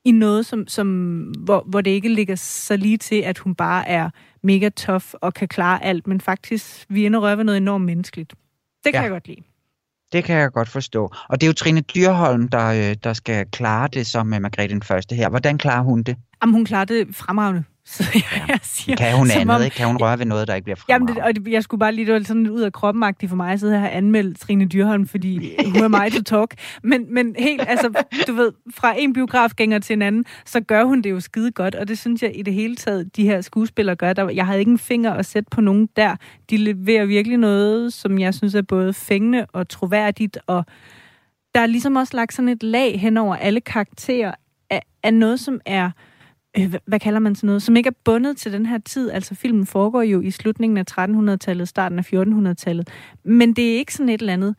[0.05, 0.89] i noget, som, som,
[1.39, 4.11] hvor, hvor det ikke ligger så lige til, at hun bare er
[4.43, 8.35] mega tough og kan klare alt, men faktisk, vi er røre ved noget enormt menneskeligt.
[8.85, 9.03] Det kan Ja.
[9.03, 9.41] jeg godt lide.
[10.13, 11.13] Det kan jeg godt forstå.
[11.29, 14.75] Og det er jo Trine Dyrholm, der, øh, der skal klare det som med Margrethe
[14.75, 15.29] den Første her.
[15.29, 16.17] Hvordan klarer hun det?
[16.43, 17.65] Jamen, hun klarer det fremragende.
[17.89, 19.77] Så jeg, jeg siger, Kan hun andet, om- ikke?
[19.77, 21.35] Kan hun røre ved noget, der ikke bliver Jamen, fremragende?
[21.35, 23.37] det, og det, jeg skulle bare lige, det var sådan lidt ud af kroppen for
[23.37, 26.55] mig at sidde her og anmelde Trine Dyrholm, fordi hun er mig to talk.
[26.83, 31.03] Men, men helt, altså, du ved, fra en biografgænger til en anden, så gør hun
[31.03, 33.97] det jo skide godt, og det synes jeg i det hele taget, de her skuespillere
[33.97, 34.13] gør.
[34.13, 36.17] Der, jeg havde ikke en finger at sætte på nogen der.
[36.51, 40.65] De leverer virkelig noget, som jeg synes er både fængende og troværdigt, og
[41.55, 44.35] der er ligesom også lagt sådan et lag hen over alle karakterer
[44.71, 45.91] af, af noget, som er
[46.59, 49.11] øh, hvad- kalder man sådan noget, som ikke er bundet til den her tid.
[49.11, 52.89] Altså filmen foregår jo i slutningen af 1300-tallet, starten af 1400-tallet.
[53.25, 54.55] Men det er ikke sådan et eller andet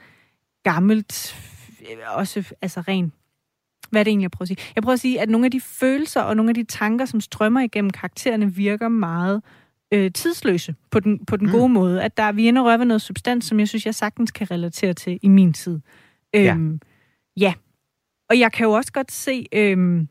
[0.63, 1.35] gammelt,
[1.81, 3.11] øh, også altså ren
[3.91, 4.57] hvad er det egentlig, jeg prøver at sige?
[4.75, 7.21] Jeg prøver at sige, at nogle af de følelser og nogle af de tanker, som
[7.21, 9.41] strømmer igennem karaktererne, virker meget
[9.93, 11.51] øh, tidsløse på den, på den Mm.
[11.51, 12.03] gode måde.
[12.03, 14.31] At der er vi inde og røre ved noget substans, som jeg synes, jeg sagtens
[14.31, 15.79] kan relatere til i min tid.
[16.33, 16.53] Ja.
[16.53, 16.79] Øhm,
[17.37, 17.53] ja.
[18.29, 20.07] Og jeg kan jo også godt se, øhm,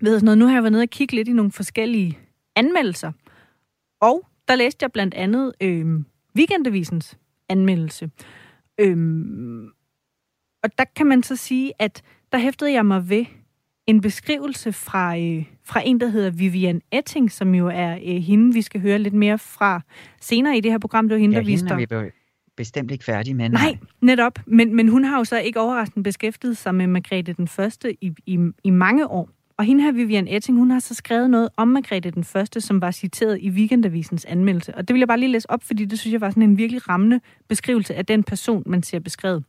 [0.00, 2.18] ved sådan noget, nu har jeg været nede og kigge lidt i nogle forskellige
[2.56, 3.12] anmeldelser.
[4.00, 6.04] Og der læste jeg blandt andet øhm,
[6.36, 8.10] Weekendavisens anmeldelse.
[8.80, 9.66] Øhm,
[10.62, 13.24] og der kan man så sige, at der hæftede jeg mig ved
[13.86, 18.54] en beskrivelse fra, øh, fra en, der hedder Vivian Etting, som jo er øh, hende,
[18.54, 19.80] vi skal høre lidt mere fra
[20.20, 21.08] senere i det her program.
[21.08, 22.12] Det var hende, Ja, der viste hende er vi be-
[22.56, 23.48] bestemt ikke færdige med.
[23.48, 24.38] Nej, netop.
[24.46, 28.12] Men, men hun har jo så ikke overraskende beskæftiget sig med Margrethe den Første i,
[28.26, 29.30] i, i mange år.
[29.58, 32.80] Og hende her, Vivian Etting, hun har så skrevet noget om Margrethe den Første, som
[32.80, 34.74] var citeret i Weekendavisens anmeldelse.
[34.74, 36.58] Og det vil jeg bare lige læse op, fordi det synes jeg var sådan en
[36.58, 39.44] virkelig rammende beskrivelse af den person, man ser beskrevet.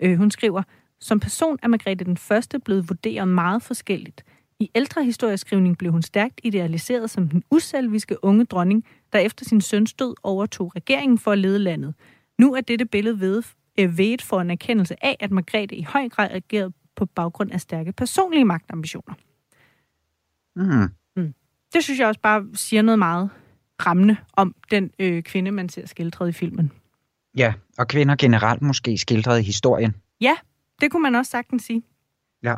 [0.00, 0.62] Øh, hun skriver,
[1.00, 4.24] som person er Margrethe den Første blevet vurderet meget forskelligt.
[4.60, 9.60] I ældre historieskrivning blev hun stærkt idealiseret som den uselviske unge dronning, der efter sin
[9.60, 11.94] søns død overtog regeringen for at lede landet.
[12.38, 13.42] Nu er dette billede ved,
[13.78, 17.60] øh, vedet for en erkendelse af, at Margrethe i høj grad agerede på baggrund af
[17.60, 19.14] stærke personlige magtambitioner.
[20.56, 20.88] Mm.
[21.74, 23.30] Det synes jeg også bare siger noget meget
[23.86, 26.72] rammende om den øh, kvinde, man ser skildret i filmen.
[27.36, 29.94] Ja, og kvinder generelt måske skildret i historien.
[30.20, 30.34] Ja,
[30.80, 31.82] det kunne man også sagtens sige.
[32.42, 32.54] Ja.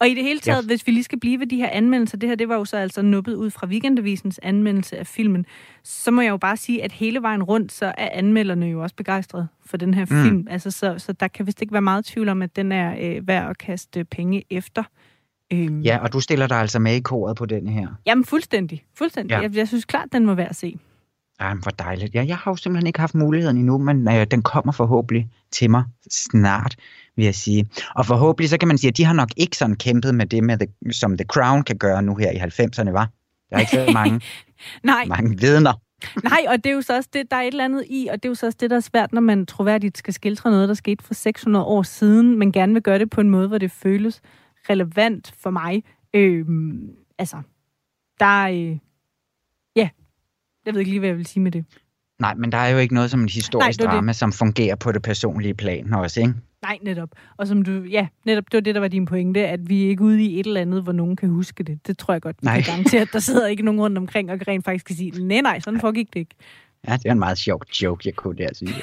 [0.00, 0.66] Og i det hele taget, Ja.
[0.66, 2.76] hvis vi lige skal blive ved de her anmeldelser, det her det var jo så
[2.76, 5.46] altså nuppet ud fra Weekendavisens anmeldelse af filmen,
[5.82, 8.96] så må jeg jo bare sige, at hele vejen rundt, så er anmelderne jo også
[8.96, 10.16] begejstrede for den her Mm.
[10.16, 10.22] mm.
[10.24, 10.46] film.
[10.50, 13.28] Altså, så, så der kan vist ikke være meget tvivl om, at den er øh,
[13.28, 14.82] værd at kaste penge efter.
[15.52, 17.86] Øhm, Ja, og du stiller dig altså med i koret på den her.
[18.06, 18.84] Jamen, fuldstændig.
[18.98, 19.34] Fuldstændig.
[19.34, 19.40] Ja.
[19.40, 20.78] Jeg, jeg synes klart, den må være at se.
[21.40, 22.14] Ej, hvor dejligt.
[22.14, 25.70] Ja, jeg har jo simpelthen ikke haft muligheden endnu, men øh, den kommer forhåbentlig til
[25.70, 26.76] mig snart,
[27.16, 27.66] vil jeg sige.
[27.94, 30.44] Og forhåbentlig, så kan man sige, at de har nok ikke sådan kæmpet med det,
[30.44, 33.10] med the, som The Crown kan gøre nu her i 90'erne, var.
[33.50, 34.20] Der er ikke så mange,
[34.82, 35.72] Nej, mange vidner.
[36.24, 38.22] Nej, og det er jo så også det, der er et eller andet i, og
[38.22, 40.68] det er jo så også det, der er svært, når man troværdigt skal skildre noget,
[40.68, 43.58] der skete for 600 år siden, men gerne vil gøre det på en måde, hvor
[43.58, 44.20] det føles
[44.70, 45.82] relevant for mig
[46.14, 47.36] Øhm, altså,
[48.20, 48.50] der er...
[48.50, 48.78] Øh,
[49.76, 49.88] ja,
[50.66, 51.64] jeg ved ikke lige, hvad jeg vil sige med det.
[52.18, 53.94] Nej, men der er jo ikke noget som en historisk Nej, det er det.
[53.94, 56.34] drama, som fungerer på det personlige plan også, ikke?
[56.62, 57.08] Nej, netop.
[57.36, 59.88] Og som du, ja, netop, det var det, der var din pointe, at vi er
[59.88, 61.86] ikke ude i et eller andet, hvor nogen kan huske det.
[61.86, 62.62] Det tror jeg godt, vi Nej.
[62.62, 65.40] kan garantere, at der sidder ikke nogen rundt omkring, og rent faktisk kan sige, nej,
[65.40, 66.34] nej, sådan foregik det ikke.
[66.88, 68.74] Ja, det er en meget sjov joke, jeg kunne der sige.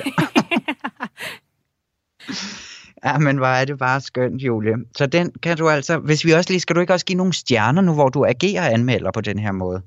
[3.06, 4.76] ja, men hvor er det bare skønt, Julie.
[4.98, 7.34] Så den kan du altså, hvis vi også lige, skal du ikke også give nogle
[7.34, 9.82] stjerner nu, hvor du agerer anmelder på den her måde?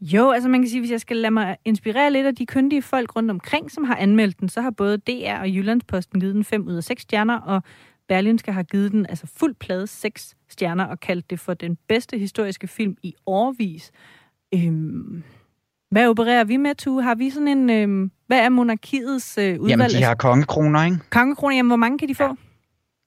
[0.00, 2.82] Jo, altså man kan sige, hvis jeg skal lade mig inspirere lidt af de kyndige
[2.82, 6.44] folk rundt omkring, som har anmeldt den, så har både DR og Jyllandsposten givet den
[6.44, 7.62] 5 ud af 6 stjerner, og
[8.08, 12.18] Berlinske har givet den altså fuld plade 6 stjerner og kaldt det for den bedste
[12.18, 13.90] historiske film i årvis.
[14.54, 15.22] Øhm,
[15.90, 17.02] hvad opererer vi med, Tue?
[17.02, 17.70] Har vi sådan en...
[17.70, 19.70] Øhm, hvad er monarkiets øh, udvalg?
[19.70, 20.98] Jamen, de har kongekroner, ikke?
[21.10, 22.36] Kongekroner, jamen, hvor mange kan de få?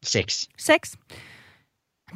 [0.03, 0.47] Seks.
[0.57, 0.95] 6.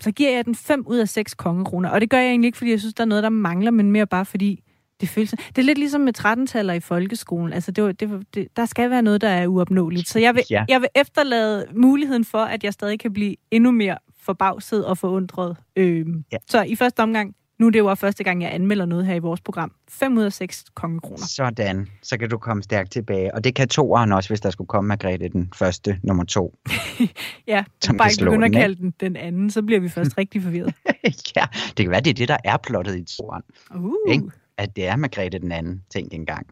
[0.01, 1.89] Så giver jeg den 5 ud af 6 kongekroner.
[1.89, 3.91] Og det gør jeg egentlig ikke, fordi jeg synes, der er noget, der mangler, men
[3.91, 4.63] mere bare fordi
[5.01, 5.29] det føles...
[5.31, 7.53] Det er lidt ligesom med 13-taller i folkeskolen.
[7.53, 10.07] Altså, det, det, det, der skal være noget, der er uopnåeligt.
[10.09, 10.65] Så jeg vil, Ja.
[10.69, 15.57] jeg vil efterlade muligheden for, at jeg stadig kan blive endnu mere forbavset og forundret.
[15.75, 16.37] Øhm, ja.
[16.49, 19.19] Så i første omgang, nu er det jo første gang, jeg anmelder noget her i
[19.19, 19.71] vores program.
[19.89, 21.25] 5 ud af 6 kongekroner.
[21.27, 23.35] Sådan, så kan du komme stærkt tilbage.
[23.35, 26.55] Og det kan toeren også, hvis der skulle komme Margrethe den første, nummer to.
[27.47, 29.89] Ja, Som bare ikke slå begynde at den, kalde den den anden, så bliver vi
[29.89, 30.73] først rigtig forvirret.
[31.35, 31.45] ja,
[31.77, 33.43] det kan være, det er det, der er plottet i toeren.
[33.75, 34.13] Uh.
[34.13, 34.25] Ikke?
[34.57, 36.47] At det er Margrethe den anden, tænk engang.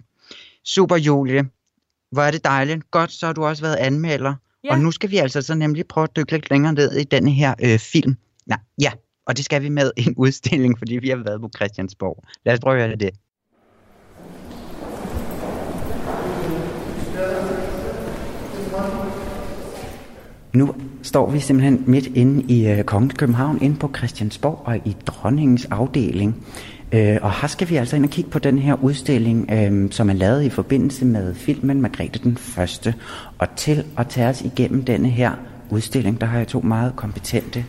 [0.65, 1.45] Super, Julie.
[2.11, 2.91] Hvor er det dejligt.
[2.91, 4.33] Godt, så har du også været anmelder.
[4.63, 4.71] Ja.
[4.71, 7.31] Og nu skal vi altså så nemlig prøve at dykke lidt længere ned i denne
[7.31, 8.15] her øh, film.
[8.45, 8.91] Nej, ja,
[9.29, 12.23] og det skal vi med en udstilling, fordi vi har været på Christiansborg.
[12.45, 13.09] Lad os prøve at høre det.
[20.53, 24.95] Nu står vi simpelthen midt inde i øh, Kongens København, inde på Christiansborg og i
[25.05, 26.47] dronningens afdeling.
[26.91, 30.09] Øh, og her skal vi altså ind og kigge på den her udstilling, øh, som
[30.09, 32.95] er lavet i forbindelse med filmen Margrethe den Første.
[33.37, 35.31] Og til at tage os igennem denne her
[35.69, 37.65] udstilling, der har jeg to meget kompetente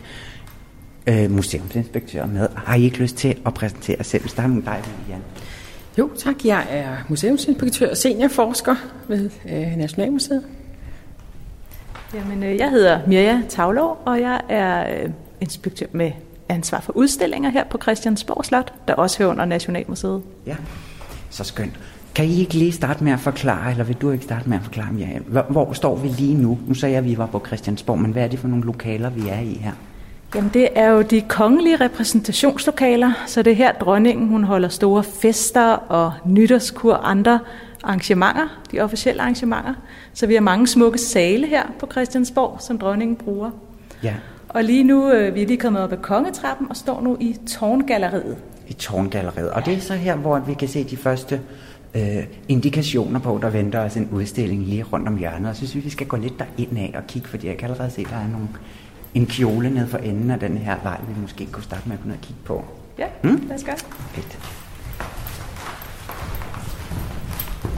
[1.07, 2.47] øh, museumsinspektører med.
[2.55, 4.27] Har I ikke lyst til at præsentere jer selv?
[4.27, 5.21] Start med dig, Vivian.
[5.97, 6.45] Jo, tak.
[6.45, 8.75] Jeg er museumsinspektør og seniorforsker
[9.07, 10.43] ved øh, Nationalmuseet.
[12.13, 15.09] Jamen, øh, jeg hedder Mirja Tavlov, og jeg er øh,
[15.41, 16.11] inspektør med
[16.49, 20.21] ansvar for udstillinger her på Christiansborg Slot, der også hører under Nationalmuseet.
[20.45, 20.55] Ja,
[21.29, 21.79] så skønt.
[22.15, 24.63] Kan I ikke lige starte med at forklare, eller vil du ikke starte med at
[24.63, 25.23] forklare, Miriam?
[25.23, 26.59] Hvor, hvor står vi lige nu?
[26.67, 29.09] Nu sagde jeg, at vi var på Christiansborg, men hvad er det for nogle lokaler,
[29.09, 29.71] vi er i her?
[30.35, 35.03] Jamen, det er jo de kongelige repræsentationslokaler, så det er her dronningen, hun holder store
[35.03, 37.39] fester og nytårskur og andre
[37.83, 39.73] arrangementer, de officielle arrangementer.
[40.13, 43.51] Så vi har mange smukke sale her på Christiansborg, som dronningen bruger.
[44.03, 44.13] Ja,
[44.49, 47.35] Og lige nu, øh, vi er lige kommet op ad kongetrappen og står nu i
[47.47, 48.37] tårngalleriet.
[48.67, 49.49] i Tårngalleriet.
[49.51, 51.41] Og det er så her, hvor vi kan se de første
[51.95, 55.49] øh, indikationer på, der venter os en udstilling lige rundt om hjørnet.
[55.49, 57.69] Og så synes vi, vi skal gå lidt derind af og kigge, fordi jeg kan
[57.69, 58.47] allerede se, at der er nogle,
[59.13, 62.01] en kjole nede for enden af den her vej, vi måske kunne starte med at
[62.03, 62.65] gå ned og kigge på.
[62.99, 63.43] Ja, Hmm?
[63.47, 63.75] lad os gøre.
[64.11, 64.37] Fedt.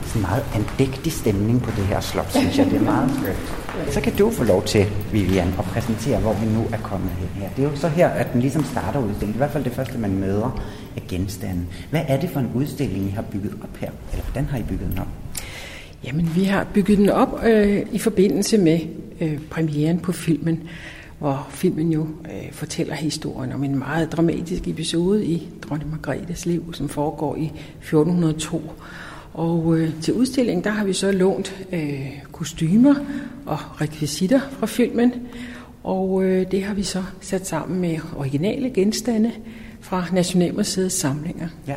[0.06, 2.66] Sådan en meget andægtig stemning på det her slot, synes jeg.
[2.66, 3.94] Det er meget skønt.
[3.94, 7.28] Så kan du få lov til, Vivian, at præsentere, hvor vi nu er kommet hen
[7.42, 7.50] her.
[7.56, 9.36] Det er jo så her, at den ligesom starter udstillingen.
[9.36, 10.64] I hvert fald det første, man møder
[10.96, 11.68] af genstanden.
[11.90, 13.90] Hvad er det for en udstilling, I har bygget op her?
[14.12, 15.08] Eller hvordan har I bygget den op?
[16.04, 18.80] Jamen, vi har bygget den op øh, i forbindelse med
[19.22, 20.64] øh, premieren på filmen,
[21.20, 26.74] hvor filmen jo øh, fortæller historien om en meget dramatisk episode i dronning Margrethes liv,
[26.74, 28.62] som foregår i 1402.
[29.34, 32.96] Og øh, til udstillingen, der har vi så lånt øh, kostymer
[33.46, 35.14] og rekvisitter fra filmen,
[35.84, 39.32] og øh, det har vi så sat sammen med originale genstande
[39.82, 41.48] fra Nationalmuseets samlinger.
[41.68, 41.76] Ja.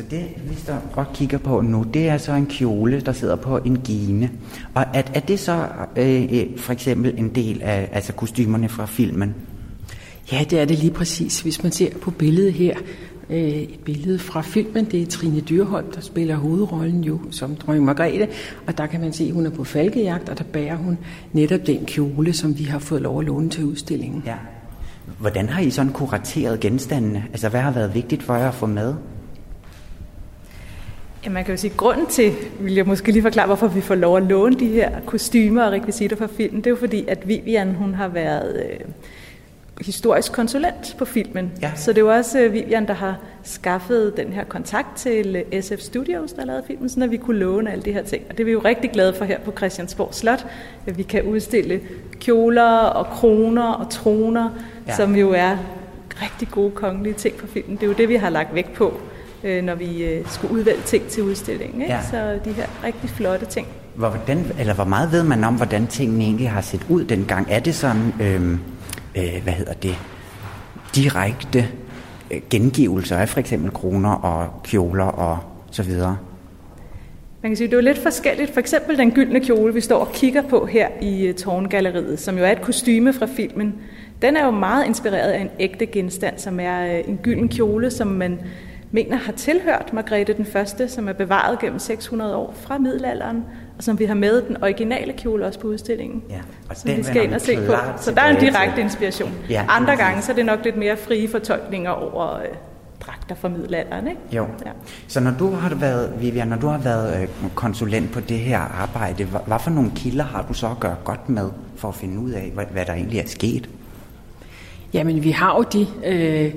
[0.00, 3.36] Så det, vi står og kigger på nu, det er så en kjole, der sidder
[3.36, 4.30] på en gine.
[4.74, 8.86] Og er, er det så øh, øh, for eksempel en del af altså kostymerne fra
[8.86, 9.34] filmen?
[10.32, 11.40] Ja, det er det lige præcis.
[11.40, 12.76] Hvis man ser på billedet her,
[13.30, 17.84] øh, et billede fra filmen, det er Trine Dyrholm, der spiller hovedrollen jo som dronning
[17.84, 18.28] Margrethe,
[18.66, 20.98] og der kan man se, at hun er på falkejagt, og der bærer hun
[21.32, 24.22] netop den kjole, som vi har fået lov at låne til udstillingen.
[24.26, 24.36] Ja.
[25.18, 27.24] Hvordan har I sådan kurateret genstandene?
[27.32, 28.94] Altså, hvad har været vigtigt for jer at få med?
[31.24, 33.80] Ja, man kan jo sige, at grunden til, vil jeg måske lige forklare, hvorfor vi
[33.80, 37.04] får lov at låne de her kostymer og rekvisitter fra filmen, det er jo fordi,
[37.08, 38.80] at Vivian, hun har været øh,
[39.86, 41.52] historisk konsulent på filmen.
[41.62, 41.72] Ja.
[41.76, 45.62] Så det er jo også øh, Vivian, der har skaffet den her kontakt til øh,
[45.62, 48.22] SF Studios, der har lavet filmen, så vi kunne låne alle de her ting.
[48.28, 50.46] Og det er vi jo rigtig glade for her på Christiansborg Slot,
[50.86, 51.80] at vi kan udstille
[52.20, 54.50] kjoler og kroner og troner,
[54.88, 54.96] Ja.
[54.96, 55.56] som jo er
[56.22, 57.76] rigtig gode kongelige ting fra filmen.
[57.76, 59.00] Det er jo det, vi har lagt vægt på,
[59.44, 61.82] øh, når vi øh, skulle udvælge ting til udstillingen.
[61.82, 61.94] Ikke?
[61.94, 62.02] Ja.
[62.10, 63.66] Så de her rigtig flotte ting.
[63.94, 67.46] Hvordan, eller hvor meget ved man om, hvordan tingene egentlig har set ud dengang?
[67.50, 68.52] Er det sådan, øh,
[69.16, 69.94] øh, hvad hedder det,
[70.94, 71.68] direkte
[72.30, 75.38] øh, gengivelser af for eksempel kroner og kjoler og
[75.70, 76.16] så videre?
[77.42, 78.52] Man kan sige, det er lidt forskelligt.
[78.52, 82.38] For eksempel den gyldne kjole, vi står og kigger på her i øh, Tårngalleriet, som
[82.38, 83.74] jo er et kostyme fra filmen.
[84.22, 87.90] Den er jo meget inspireret af en ægte genstand, som er øh, en gylden kjole,
[87.90, 88.38] som man
[88.90, 93.44] mener har tilhørt Margrethe den Første, som er bevaret gennem 600 år fra middelalderen,
[93.78, 96.22] og som vi har med den originale kjole også på udstillingen.
[96.30, 97.72] Ja, og som den vi skal ind og se på.
[97.96, 99.32] Så der er en direkte inspiration.
[99.50, 102.44] Ja, Andre gange så er det nok lidt mere frie fortolkninger over øh,
[103.00, 104.08] dragter fra middelalderen.
[104.08, 104.20] Ikke?
[104.32, 104.46] Jo.
[104.66, 104.70] Ja.
[105.08, 108.58] Så når du har været, Vivian, når du har været øh, konsulent på det her
[108.58, 111.94] arbejde, hvad, hvad for nogle kilder har du så at gøre godt med, for at
[111.94, 113.68] finde ud af, hvad, hvad der egentlig er sket?
[114.92, 116.54] Jamen, vi har jo de, øh,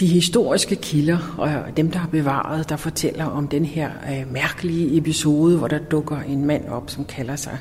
[0.00, 4.96] de historiske kilder, og dem, der har bevaret, der fortæller om den her øh, mærkelige
[4.96, 7.58] episode, hvor der dukker en mand op, som kalder sig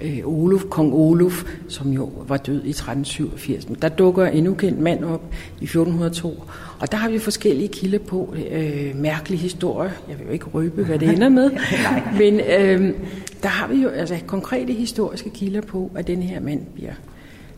[0.00, 3.68] øh, Oluf, kong Oluf, som jo var død i 1387.
[3.68, 6.44] Men der dukker en ukendt mand op i 1402,
[6.80, 9.90] og der har vi forskellige kilder på, øh, mærkelige historier.
[10.08, 11.50] Jeg vil jo ikke røbe, hvad det ender med,
[12.20, 12.94] men øh,
[13.42, 16.92] der har vi jo altså konkrete historiske kilder på, at den her mand bliver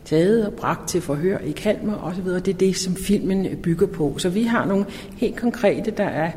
[0.09, 2.25] taget og bragt til forhør i Kalmar osv.
[2.25, 4.15] Det er det, som filmen bygger på.
[4.17, 4.85] Så vi har nogle
[5.17, 6.31] helt konkrete, der er...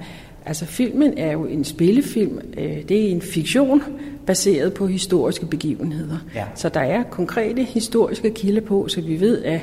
[0.46, 3.82] Altså filmen er jo en spillefilm, øh, det er en fiktion
[4.26, 6.16] baseret på historiske begivenheder.
[6.34, 6.44] Ja.
[6.54, 9.60] Så der er konkrete historiske kilder på, så vi ved, at,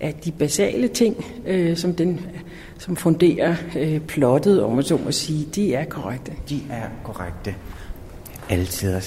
[0.00, 2.20] at de basale ting, øh, som, den,
[2.78, 6.32] som funderer øh, plottet, om man så må sige, de er korrekte.
[6.48, 7.54] De er korrekte.
[8.48, 9.00] Altid.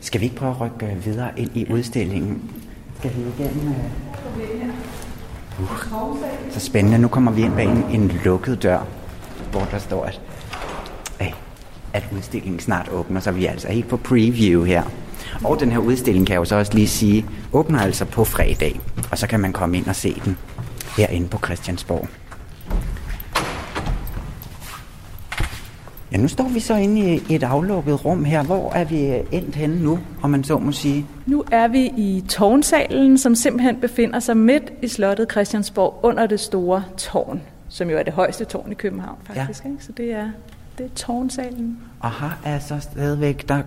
[0.00, 2.50] Skal vi ikke prøve at rykke øh, videre ind i udstillingen?
[3.06, 3.74] Skal vi igennem?
[5.58, 6.16] Uh,
[6.50, 6.98] så spændende.
[6.98, 8.86] Nu kommer vi ind bag en, en lukket dør,
[9.50, 10.20] hvor der står, at,
[11.92, 14.82] at udstillingen snart åbner, så vi er altså helt på preview her.
[15.44, 18.80] Og den her udstilling kan jeg jo så også lige sige, åbner altså på fredag,
[19.10, 20.38] og så kan man komme ind og se den
[20.96, 22.08] herinde på Christiansborg.
[26.16, 28.42] Ja, nu står vi så inde i et aflukket rum her.
[28.42, 31.06] Hvor er vi endt henne nu, om man så må sige?
[31.26, 36.40] Nu er vi i tårnsalen, som simpelthen befinder sig midt i slottet Christiansborg under det
[36.40, 39.64] store tårn, som jo er det højeste tårn i København faktisk.
[39.64, 39.70] Ja.
[39.70, 39.84] Ikke?
[39.84, 40.28] Så det er,
[40.78, 41.78] det er tårnsalen.
[42.00, 43.62] Og her er så stadigvæk, der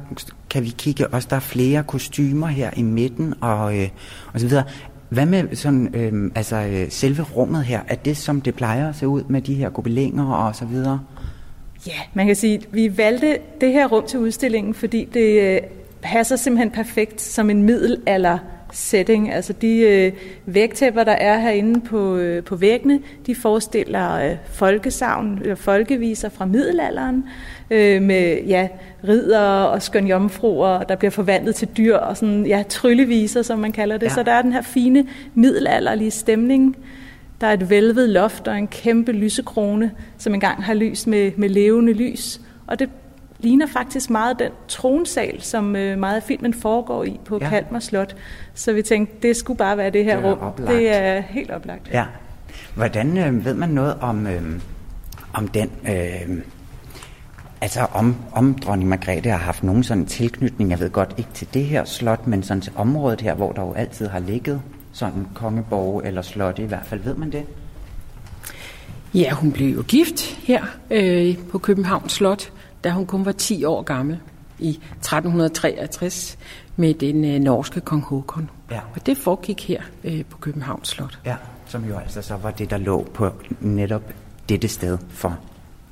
[0.50, 3.90] kan vi kigge også, der er flere kostymer her i midten og, øh,
[4.34, 4.64] og så videre.
[5.10, 7.82] Hvad med sådan, øh, altså, øh, selve rummet her?
[7.88, 11.00] Er det, som det plejer at se ud med de her gobelinger og så videre?
[11.88, 15.62] Ja, man kan sige, at vi valgte det her rum til udstillingen, fordi det øh,
[16.02, 18.38] passer simpelthen perfekt som en middelalder
[18.72, 19.34] setting.
[19.34, 20.12] Altså de øh,
[20.46, 26.46] vægtæpper, der er herinde på, øh, på væggene, de forestiller øh, folkesavn, øh, folkeviser fra
[26.46, 27.24] middelalderen,
[27.72, 28.68] øh, med ja,
[29.08, 33.98] ridder og skønjomfruer, der bliver forvandlet til dyr, og sådan, ja, trylleviser, som man kalder
[33.98, 34.08] det.
[34.08, 34.14] Ja.
[34.14, 36.76] Så der er den her fine middelalderlige stemning.
[37.42, 41.50] Der er et vælvet loft og en kæmpe lysekrone, som engang har lyst med, med
[41.50, 42.42] levende lys.
[42.68, 42.90] Og det
[43.40, 47.50] ligner faktisk meget den tronsal, som øh, meget af filmen foregår i på Ja.
[47.50, 48.16] Kalmar Slot.
[48.54, 50.40] Så vi tænkte, det skulle bare være det her Det rum.
[50.40, 50.72] oplagt.
[50.72, 51.90] Det er helt oplagt.
[51.94, 52.06] Ja.
[52.76, 54.42] Hvordan øh, ved man noget om, øh,
[55.34, 55.72] om den...
[55.88, 56.38] Øh,
[57.62, 61.48] altså om, om dronning Margrethe har haft nogen sådan tilknytning, jeg ved godt ikke til
[61.54, 64.62] det her slot, men sådan til området her, hvor der jo altid har ligget
[65.00, 67.02] sådan kongeborg eller slot i hvert fald.
[67.02, 67.46] Ved man det?
[69.14, 72.52] Ja, hun blev jo gift her øh, på Københavns Slot,
[72.84, 74.20] da hun kun var 10 år gammel
[74.60, 76.38] i 1363
[76.76, 78.50] med den øh, norske kong Håkon.
[78.72, 78.80] Ja.
[78.96, 81.20] Og det foregik her øh, på Københavns Slot.
[81.26, 81.36] Ja,
[81.66, 83.30] som jo altså så var det, der lå på
[83.62, 84.14] netop
[84.50, 85.40] dette sted for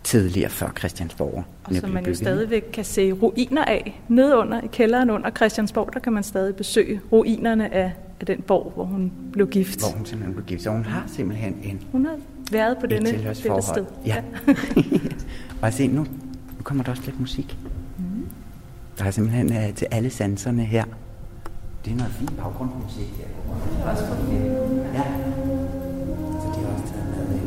[0.03, 1.45] tidligere før Christiansborg.
[1.63, 4.01] Og som man jo stadigvæk kan se ruiner af.
[4.07, 8.41] Nede under, i kælderen under Christiansborg, der kan man stadig besøge ruinerne af, af den
[8.41, 9.79] borg, hvor hun blev gift.
[9.79, 10.63] Hvor hun simpelthen blev gift.
[10.63, 12.15] Så hun har simpelthen en Hun har
[12.51, 13.85] været på denne, dette sted.
[14.05, 14.23] Ja.
[15.61, 16.01] og se, nu,
[16.57, 17.57] nu kommer der også lidt musik.
[17.97, 18.27] Mm.
[18.97, 20.83] Der er simpelthen uh, til alle sanserne her.
[21.85, 23.27] Det er noget fint baggrundsmusik her.
[23.91, 24.15] Også for.
[24.93, 25.03] Ja.
[26.41, 27.37] Så det er også taget med.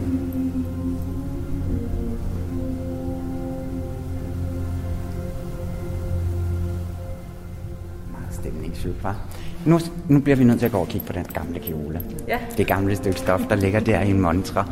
[8.13, 9.40] Meget stemningsfyldt, hva'?
[9.67, 12.01] Nu, nu bliver vi nødt til at gå og kigge på den gamle kjole.
[12.29, 12.39] Ja.
[12.57, 14.65] Det gamle stykke stof, der ligger der i en montre.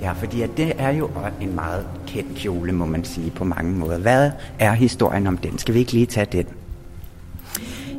[0.00, 1.10] Ja, fordi at det er jo
[1.40, 3.98] en meget kendt kjole, må man sige på mange måder.
[3.98, 5.58] Hvad er historien om den?
[5.58, 6.46] Skal vi ikke lige tage den?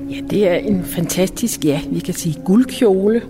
[0.09, 3.21] Ja, det er en fantastisk, ja, vi kan sige guldkjole.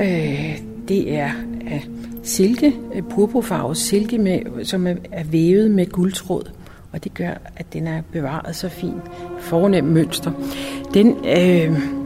[0.00, 1.30] Øh, det er
[1.66, 1.86] af
[2.22, 6.50] silke, øh, purpurfarvet silke, med, som er, er vævet med guldtråd.
[6.92, 9.02] Og det gør, at den er bevaret så fint.
[9.40, 10.32] Fornem mønster.
[10.94, 11.99] Den, øh,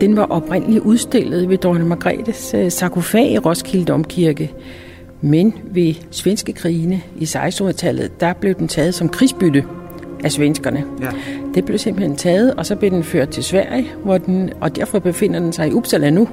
[0.00, 4.52] den var oprindeligt udstillet ved dronning Margrethes øh, sarkofag i Roskilde Domkirke.
[5.20, 9.64] Men ved svenske krigene i 1600-tallet, der blev den taget som krigsbytte
[10.24, 10.84] af svenskerne.
[11.00, 11.08] Ja.
[11.54, 14.98] Det blev simpelthen taget, og så blev den ført til Sverige, hvor den, og derfor
[14.98, 16.28] befinder den sig i Uppsala nu.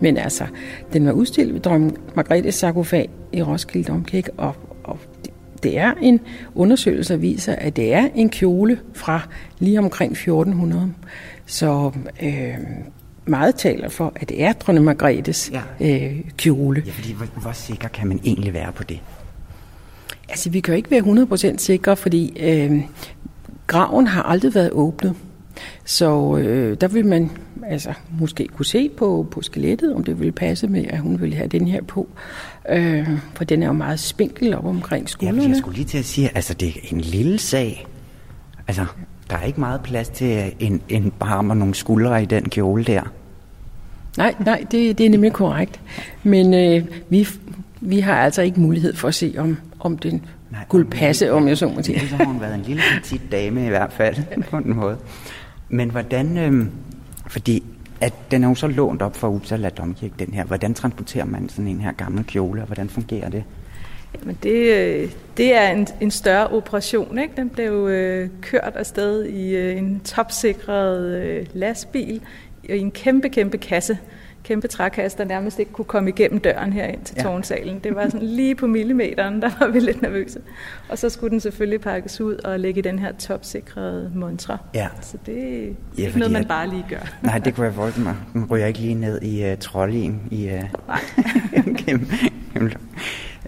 [0.00, 0.44] Men altså,
[0.92, 4.54] den var udstillet ved dronning Margrethes sarkofag i Roskilde Domkirke, og,
[4.84, 4.98] og
[5.62, 6.20] det er en
[6.54, 9.20] undersøgelse, der viser, at det er en kjole fra
[9.58, 10.92] lige omkring 1400.
[11.46, 11.92] Så
[12.22, 12.54] øh,
[13.30, 16.06] meget taler for, at det er dronning Margrethes ja.
[16.06, 16.82] øh, kjole.
[16.86, 19.00] Ja, fordi hvor, hvor sikker kan man egentlig være på det?
[20.28, 22.82] Altså, vi kan jo ikke være 100% sikre, fordi øh,
[23.66, 25.14] graven har aldrig været åbnet.
[25.84, 27.30] Så øh, der vil man
[27.66, 31.36] altså, måske kunne se på, på skelettet, om det ville passe med, at hun ville
[31.36, 32.08] have den her på.
[32.68, 35.42] Øh, for den er jo meget spinkel op omkring skuldrene.
[35.42, 37.86] Ja, jeg skulle lige til at sige, altså det er en lille sag.
[38.68, 38.86] Altså,
[39.30, 42.84] der er ikke meget plads til en, en barm og nogle skuldre i den kjole
[42.84, 43.02] der.
[44.16, 45.80] Nej, nej, det, det er nemlig korrekt.
[46.22, 47.28] Men øh, vi,
[47.80, 51.48] vi har altså ikke mulighed for at se, om, om den nej, kunne passe, om
[51.48, 52.08] jeg så må sige.
[52.08, 54.16] Så har hun været en lille petit dame i hvert fald,
[54.50, 54.96] på en måde.
[55.68, 56.66] Men hvordan, øh,
[57.26, 57.62] fordi
[58.00, 60.44] at den er jo så lånt op fra Uppsala Domkirke, den her.
[60.44, 63.44] Hvordan transporterer man sådan en her gammel kjole, og hvordan fungerer det?
[64.14, 67.18] Jamen det, øh, det er en, en større operation.
[67.18, 67.34] Ikke?
[67.36, 72.20] Den blev øh, kørt afsted i øh, en topsikret øh, lastbil
[72.64, 73.98] i en kæmpe, kæmpe kasse
[74.44, 77.22] kæmpe trækasse, der nærmest ikke kunne komme igennem døren her ind til ja.
[77.22, 77.78] tårnsalen.
[77.78, 80.40] Det var sådan lige på millimeteren, der var vi lidt nervøse.
[80.88, 84.58] Og så skulle den selvfølgelig pakkes ud og ligge i den her topsikrede montre.
[84.74, 84.88] Ja.
[85.00, 87.16] Så det er ja, ikke noget, man bare lige gør.
[87.22, 88.16] Nej, det kunne jeg forestille mig.
[88.34, 91.00] Nu ryger ikke lige ned i uh, Trollien i uh, Nej.
[91.86, 92.06] gennem,
[92.52, 92.72] gennem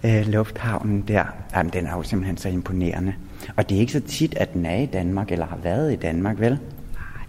[0.03, 1.23] uh, lufthavnen der.
[1.55, 3.13] Jamen, den er jo simpelthen så imponerende.
[3.55, 5.95] Og det er ikke så tit, at den er i Danmark, eller har været i
[5.95, 6.59] Danmark, vel?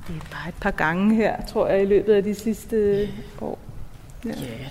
[0.08, 3.08] Det er bare et par gange her, tror jeg, i løbet af de sidste
[3.40, 3.58] år.
[4.24, 4.30] Ja.
[4.30, 4.68] ja.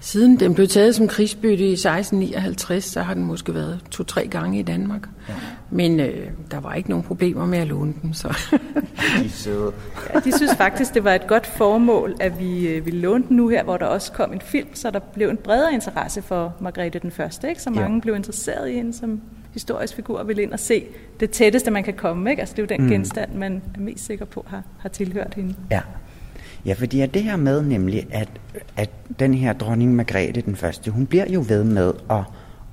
[0.00, 4.58] Siden den blev taget som krigsbytte i 1659, så har den måske været to-tre gange
[4.58, 5.08] i Danmark.
[5.28, 5.34] Ja.
[5.70, 8.14] Men øh, der var ikke nogen problemer med at låne den.
[8.14, 8.28] Så.
[8.50, 9.72] de,
[10.14, 13.36] ja, de synes faktisk, det var et godt formål, at vi øh, ville låne den
[13.36, 16.54] nu her, hvor der også kom en film, så der blev en bredere interesse for
[16.60, 17.48] Margrethe den Første.
[17.48, 17.62] Ikke?
[17.62, 18.00] Så mange ja.
[18.00, 19.20] blev interesseret i hende som
[19.52, 20.84] historisk figur vil ind og se
[21.20, 22.30] det tætteste, man kan komme.
[22.30, 22.40] Ikke?
[22.40, 22.92] Altså, det er jo den mm.
[22.92, 25.54] genstand, man er mest sikker på har, har tilhørt hende.
[25.70, 25.80] Ja.
[26.66, 28.28] Ja, fordi er det her med nemlig, at,
[28.76, 32.22] at den her dronning Margrethe den første, hun bliver jo ved med at,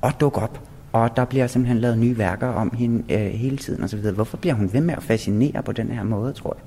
[0.04, 0.62] at dukke op,
[0.92, 4.00] og der bliver simpelthen lavet nye værker om hende øh, hele tiden osv.
[4.00, 6.64] Hvorfor bliver hun ved med at fascinere på den her måde, tror jeg?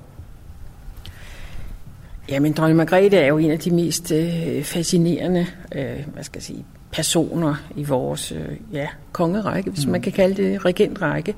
[2.28, 6.42] Jamen, dronning Margrethe er jo en af de mest øh, fascinerende, øh, hvad skal jeg
[6.42, 9.93] sige, personer i vores øh, ja, kongerække, hvis mm.
[9.93, 11.34] man kan kalde det regentrække.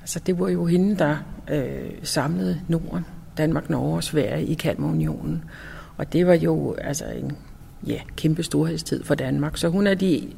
[0.00, 1.16] Altså, det var jo hende, der
[1.50, 3.06] øh, samlede Norden,
[3.38, 5.44] Danmark, Norge og Sverige i Kalmarunionen.
[5.96, 7.32] Og det var jo altså en
[7.86, 9.56] ja, kæmpe storhedstid for Danmark.
[9.56, 10.28] Så hun er de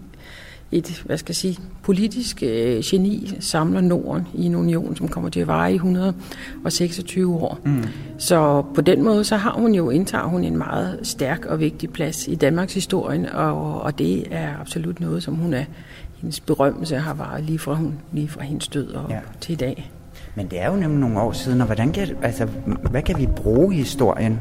[0.72, 5.30] et, hvad skal jeg sige, politisk øh, geni samler Norden i en union, som kommer
[5.30, 7.58] til at vare i 126 år.
[7.64, 7.84] Mm.
[8.18, 11.90] Så på den måde, så har hun jo, indtager hun en meget stærk og vigtig
[11.90, 15.64] plads i Danmarks historien, og, og det er absolut noget, som hun er,
[16.16, 19.20] hendes berømmelse har varet lige fra, hun, lige fra hendes død og ja.
[19.40, 19.90] til i dag.
[20.34, 22.44] Men det er jo nemlig nogle år siden, og hvordan kan, altså,
[22.90, 24.40] hvad kan vi bruge historien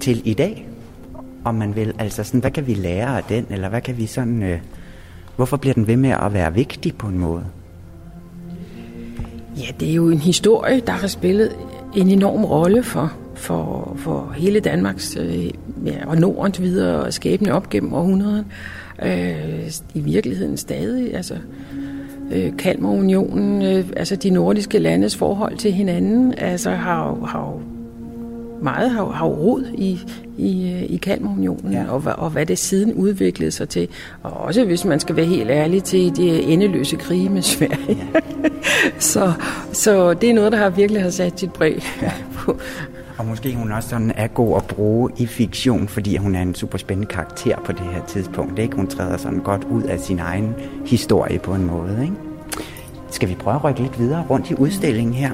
[0.00, 0.68] til i dag?
[1.44, 4.06] Om man vil, altså sådan, hvad kan vi lære af den, eller hvad kan vi
[4.06, 4.42] sådan...
[4.42, 4.58] Øh,
[5.36, 7.44] Hvorfor bliver den ved med at være vigtig på en måde?
[9.56, 11.56] Ja, det er jo en historie, der har spillet
[11.96, 15.46] en enorm rolle for, for, for hele Danmarks øh,
[15.84, 18.44] ja, og Nordens videre skæbne op gennem århundreden.
[19.02, 21.14] Øh, I virkeligheden stadig.
[21.14, 21.34] Altså,
[22.32, 27.60] øh, Kalmarunionen, øh, altså de nordiske landes forhold til hinanden, altså har, har
[28.62, 30.00] meget har, har rod i,
[30.38, 31.84] i, øh, i Kalmarunionen, ja.
[31.88, 33.88] og, og hvad det siden udviklede sig til.
[34.22, 38.08] Og også, hvis man skal være helt ærlig, til de endeløse krige med Sverige.
[38.14, 38.20] Ja.
[38.98, 39.32] så,
[39.72, 42.12] så det er noget, der har virkelig har sat sit præg ja.
[42.34, 42.60] på.
[43.18, 46.54] Og måske hun også sådan er god at bruge i fiktion, fordi hun er en
[46.54, 48.58] super spændende karakter på det her tidspunkt.
[48.58, 48.76] Ikke?
[48.76, 50.54] Hun træder sådan godt ud af sin egen
[50.86, 51.98] historie på en måde.
[52.02, 52.14] Ikke?
[53.10, 55.30] Skal vi prøve at rykke lidt videre rundt i udstillingen her?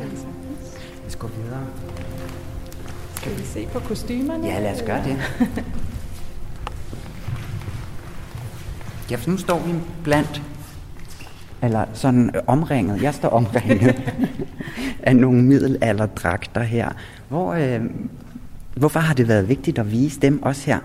[1.08, 1.41] Skal vi
[3.44, 4.46] se på kostymerne?
[4.46, 5.16] Ja, lad os gøre det.
[9.10, 9.72] ja, for nu står vi
[10.04, 10.42] blandt,
[11.62, 14.02] eller sådan omringet, jeg står omringet
[15.02, 16.90] af nogle middelalderdragter her.
[17.28, 17.80] Hvor, øh,
[18.74, 20.78] hvorfor har det været vigtigt at vise dem også her?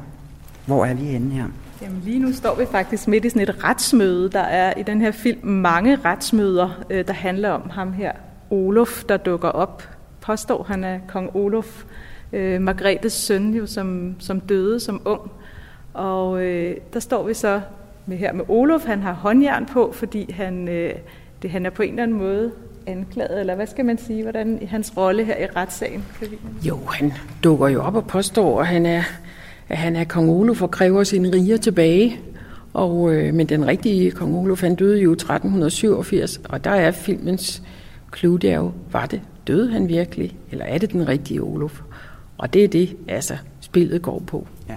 [0.66, 1.46] Hvor er vi henne her?
[1.82, 4.30] Jamen lige nu står vi faktisk midt i sådan et retsmøde.
[4.30, 8.12] Der er i den her film mange retsmøder, øh, der handler om ham her,
[8.50, 9.84] Olof, der dukker op.
[10.22, 11.84] Påstår, han er kong Olof,
[12.34, 15.32] øh, Margrethes søn, jo, som, som døde som ung.
[15.94, 17.62] Og øh, der står vi så
[18.06, 18.86] med her med Olof.
[18.86, 20.94] Han har håndjern på, fordi han, øh,
[21.42, 22.52] det, han er på en eller anden måde
[22.88, 26.06] anklaget, eller hvad skal man sige, hvordan hans rolle her i retssagen?
[26.20, 26.38] Kan vi...
[26.68, 27.14] Jo, han
[27.44, 29.04] dukker jo op og påstår, at han er,
[29.70, 32.20] at han er kong Olof og kræver sine riger tilbage.
[32.74, 37.64] Og, øh, men den rigtige kong Olof, han døde jo 1387, og der er filmens
[38.18, 41.82] clue, det er jo, var det, døde han virkelig, eller er det den rigtige Olof?
[42.38, 44.48] Og det er det, altså, spillet går på.
[44.70, 44.76] Ja.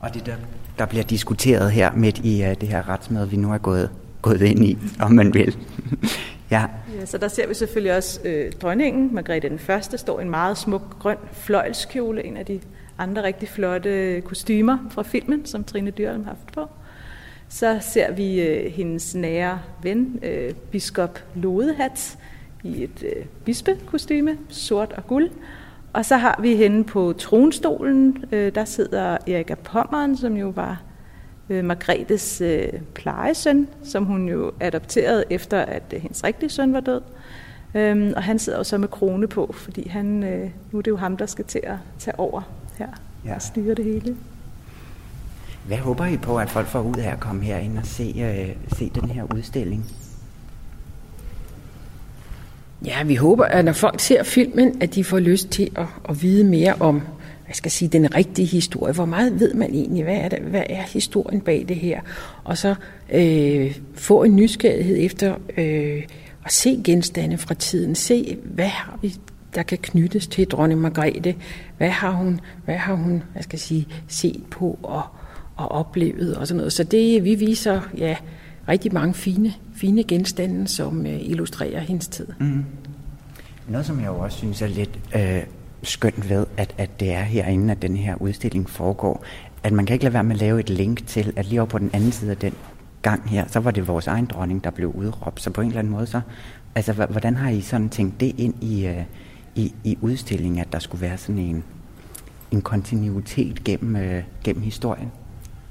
[0.00, 0.36] Og det der,
[0.78, 3.90] der bliver diskuteret her midt i uh, det her retsmøde, vi nu er gået,
[4.22, 5.56] gået ind i, om man vil.
[6.50, 6.66] ja.
[7.00, 7.06] ja.
[7.06, 10.58] Så der ser vi selvfølgelig også øh, dronningen, Margrethe den Første, står i en meget
[10.58, 12.60] smuk grøn fløjlskjole, en af de
[12.98, 16.66] andre rigtig flotte kostymer fra filmen, som Trine Dyrholm har haft på.
[17.48, 22.18] Så ser vi øh, hendes nære ven, øh, biskop Lodehat,
[22.62, 25.30] i et øh, bispekostyme, sort og guld.
[25.92, 30.82] Og så har vi hende på tronstolen, øh, der sidder Erika Pommeren, som jo var
[31.50, 36.80] øh, Margrethes øh, plejesøn, som hun jo adopterede efter, at øh, hendes rigtige søn var
[36.80, 37.00] død.
[37.74, 40.90] Øhm, og han sidder jo så med krone på, fordi han, øh, nu er det
[40.90, 42.42] jo ham, der skal til at tage over
[42.78, 42.88] her
[43.24, 43.34] ja.
[43.34, 44.16] og styre det hele.
[45.66, 48.78] Hvad håber I på, at folk får ud af at komme herind og se, øh,
[48.78, 49.84] se den her udstilling?
[52.86, 56.22] Ja, vi håber, at når folk ser filmen, at de får lyst til at, at
[56.22, 57.02] vide mere om,
[57.48, 58.92] jeg skal sige, den rigtige historie.
[58.92, 60.04] Hvor meget ved man egentlig?
[60.04, 62.00] Hvad er, det, hvad er historien bag det her?
[62.44, 62.74] Og så
[63.12, 66.02] øh, få en nysgerrighed efter øh,
[66.44, 67.94] at se genstande fra tiden.
[67.94, 69.14] Se, hvad har vi,
[69.54, 71.36] der kan knyttes til dronning Margrethe?
[71.78, 75.02] Hvad har hun, hvad har hun jeg skal sige, set på og,
[75.56, 76.72] og oplevet og sådan noget.
[76.72, 78.16] Så det, vi viser, ja,
[78.70, 82.26] rigtig mange fine, fine genstande, som øh, illustrerer hendes tid.
[82.40, 82.64] Mm.
[83.68, 85.42] Noget, som jeg jo også synes er lidt øh,
[85.82, 89.24] skønt ved, at, at det er herinde, at den her udstilling foregår,
[89.62, 91.68] at man kan ikke lade være med at lave et link til, at lige over
[91.68, 92.54] på den anden side af den
[93.02, 95.40] gang her, så var det vores egen dronning, der blev udråbt.
[95.40, 96.20] Så på en eller anden måde, så,
[96.74, 99.02] altså, hvordan har I sådan tænkt det ind i, øh,
[99.54, 101.64] i, i udstillingen, at der skulle være sådan en,
[102.50, 105.10] en kontinuitet gennem, øh, gennem historien?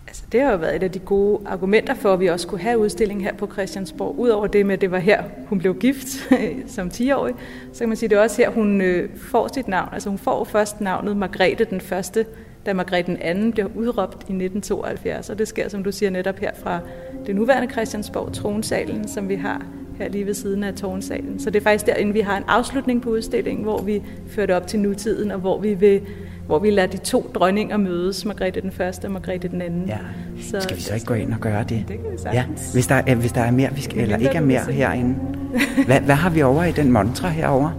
[0.10, 2.62] Altså, det har jo været et af de gode argumenter for, at vi også kunne
[2.62, 4.20] have udstillingen her på Christiansborg.
[4.20, 6.08] Udover det med, at det var her, hun blev gift
[6.76, 7.34] som 10-årig,
[7.74, 9.90] så kan man sige, at det er også her, hun øh, får sit navn.
[9.94, 12.26] Altså hun får først navnet Margrethe den første,
[12.66, 15.30] da Margrethe den anden bliver udråbt i 1972.
[15.30, 16.80] Og det sker, som du siger, netop her fra
[17.26, 19.66] det nuværende Christiansborg, tronsalen, som vi har
[19.98, 21.40] her lige ved siden af tårnsalen.
[21.40, 24.56] Så det er faktisk derinde, vi har en afslutning på udstillingen, hvor vi fører det
[24.56, 26.02] op til nutiden, og hvor vi vil
[26.50, 29.86] hvor vi lader de to dronninger mødes, Margrethe den første og Margrethe den anden.
[29.88, 29.98] Ja.
[30.42, 31.86] Så, skal vi så ikke gå ind og gøre det?
[31.88, 32.62] Det kan vi sagtens.
[32.62, 32.74] Ja.
[32.74, 35.16] Hvis, der, er, hvis der er mere, vi skal, eller ikke er mere herinde.
[35.88, 37.70] Hvad, hvad har vi over i den montre herover?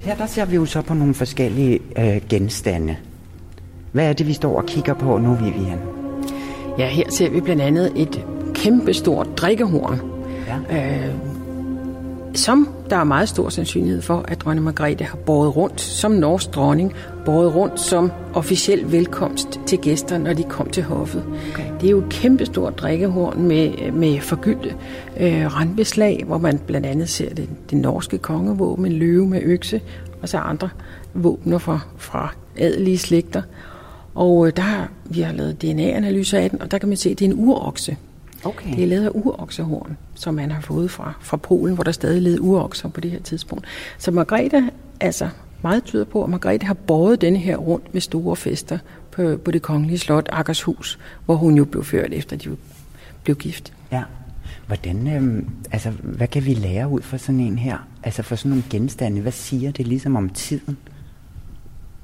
[0.00, 2.96] Her der ser vi jo så på nogle forskellige øh, genstande.
[3.92, 5.78] Hvad er det, vi står og kigger på nu, Vivian?
[6.78, 8.24] Ja, her ser vi blandt andet et
[8.54, 10.00] kæmpestort drikkehorn.
[10.70, 11.06] Ja.
[11.06, 11.14] Øh,
[12.38, 16.54] som der er meget stor sandsynlighed for, at dronning Margrethe har båret rundt som norsk
[16.54, 21.24] dronning, båret rundt som officiel velkomst til gæster, når de kom til hoffet.
[21.52, 21.70] Okay.
[21.80, 24.74] Det er jo et kæmpestort drikkehorn med, med forgyldte
[25.20, 29.80] øh, randbeslag, hvor man blandt andet ser det, det norske kongevåben, en løve med økse,
[30.22, 30.68] og så andre
[31.14, 33.42] våbner fra, fra adelige slægter.
[34.14, 37.18] Og øh, der vi har lavet DNA-analyser af den, og der kan man se, at
[37.18, 37.96] det er en urokse.
[38.44, 38.74] Okay.
[38.74, 42.22] Det er lavet af uroksehorn, som man har fået fra, fra Polen, hvor der stadig
[42.22, 43.66] led urokser på det her tidspunkt.
[43.98, 44.70] Så Margrethe,
[45.00, 45.28] altså
[45.62, 48.78] meget tyder på, at Margrethe har båret denne her rundt med store fester
[49.10, 52.56] på, på det kongelige slot Akershus, hvor hun jo blev ført efter, de
[53.24, 53.72] blev gift.
[53.92, 54.02] Ja.
[54.66, 55.42] Hvordan, øh,
[55.72, 57.78] altså, hvad kan vi lære ud fra sådan en her?
[58.02, 60.76] Altså for sådan nogle genstande, hvad siger det ligesom om tiden?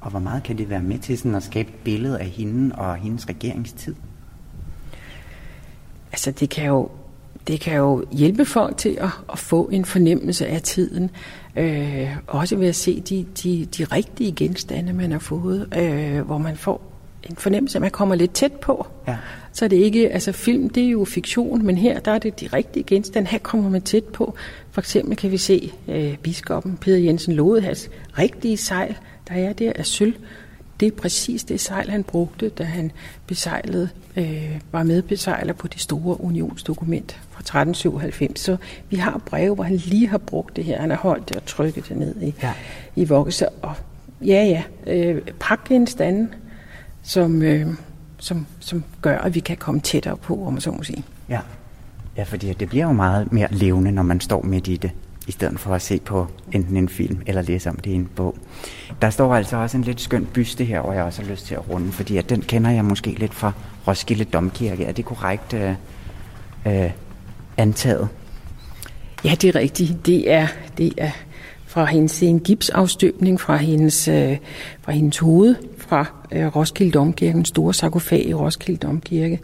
[0.01, 2.75] Og hvor meget kan det være med til sådan at skabe et billede af hende
[2.75, 3.95] og hendes regeringstid?
[6.11, 6.89] Altså det kan jo
[7.47, 11.09] det kan jo hjælpe folk til at, at få en fornemmelse af tiden.
[11.55, 16.37] Øh, også ved at se de, de, de rigtige genstande, man har fået, øh, hvor
[16.37, 16.91] man får
[17.29, 18.87] en fornemmelse, at man kommer lidt tæt på.
[19.07, 19.17] Ja.
[19.51, 22.39] Så det er ikke, altså film, det er jo fiktion, men her, der er det
[22.39, 24.35] de rigtige genstande, her kommer man tæt på.
[24.71, 28.95] For eksempel kan vi se øh, biskoppen Peter Jensen Lodehals rigtige sejl,
[29.29, 30.13] der er der af sølv,
[30.81, 32.91] det er præcis det sejl, han brugte, da han
[33.27, 38.39] besejlede, øh, var medbesejler på det store unionsdokument fra 1397.
[38.39, 38.57] Så
[38.89, 40.81] vi har breve, hvor han lige har brugt det her.
[40.81, 42.53] Han har holdt det og trykket det ned i, ja.
[42.95, 43.49] i vokse.
[43.49, 43.73] Og
[44.21, 44.63] ja, ja,
[44.93, 46.27] øh, pakgenstande,
[47.03, 47.67] som, øh,
[48.17, 51.03] som, som gør, at vi kan komme tættere på, om man så må sige.
[51.29, 51.39] Ja.
[52.17, 54.91] Ja, fordi det bliver jo meget mere levende, når man står midt i det,
[55.27, 58.09] i stedet for at se på enten en film eller læse om det i en
[58.15, 58.35] bog.
[59.01, 61.55] Der står altså også en lidt skøn byste her, hvor jeg også har lyst til
[61.55, 63.51] at runde, fordi at den kender jeg måske lidt fra
[63.87, 64.85] Roskilde Domkirke.
[64.85, 65.73] Er det korrekt øh,
[66.67, 66.91] øh,
[67.57, 68.07] antaget?
[69.23, 70.05] Ja, det er rigtigt.
[70.05, 70.47] Det er,
[70.77, 71.11] det er
[71.65, 74.37] fra hendes en gipsafstøbning fra hendes, øh,
[74.81, 79.39] fra hendes hoved fra øh, Roskilde Domkirke, en store sarkofag i Roskilde Domkirke,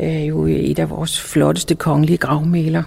[0.00, 2.82] øh, jo et af vores flotteste kongelige gravmæler.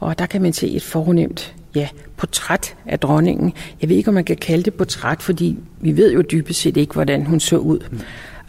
[0.00, 3.52] Og der kan man se et fornemt ja, portræt af dronningen.
[3.80, 6.76] Jeg ved ikke, om man kan kalde det portræt, fordi vi ved jo dybest set
[6.76, 7.78] ikke, hvordan hun så ud.
[7.90, 8.00] Mm.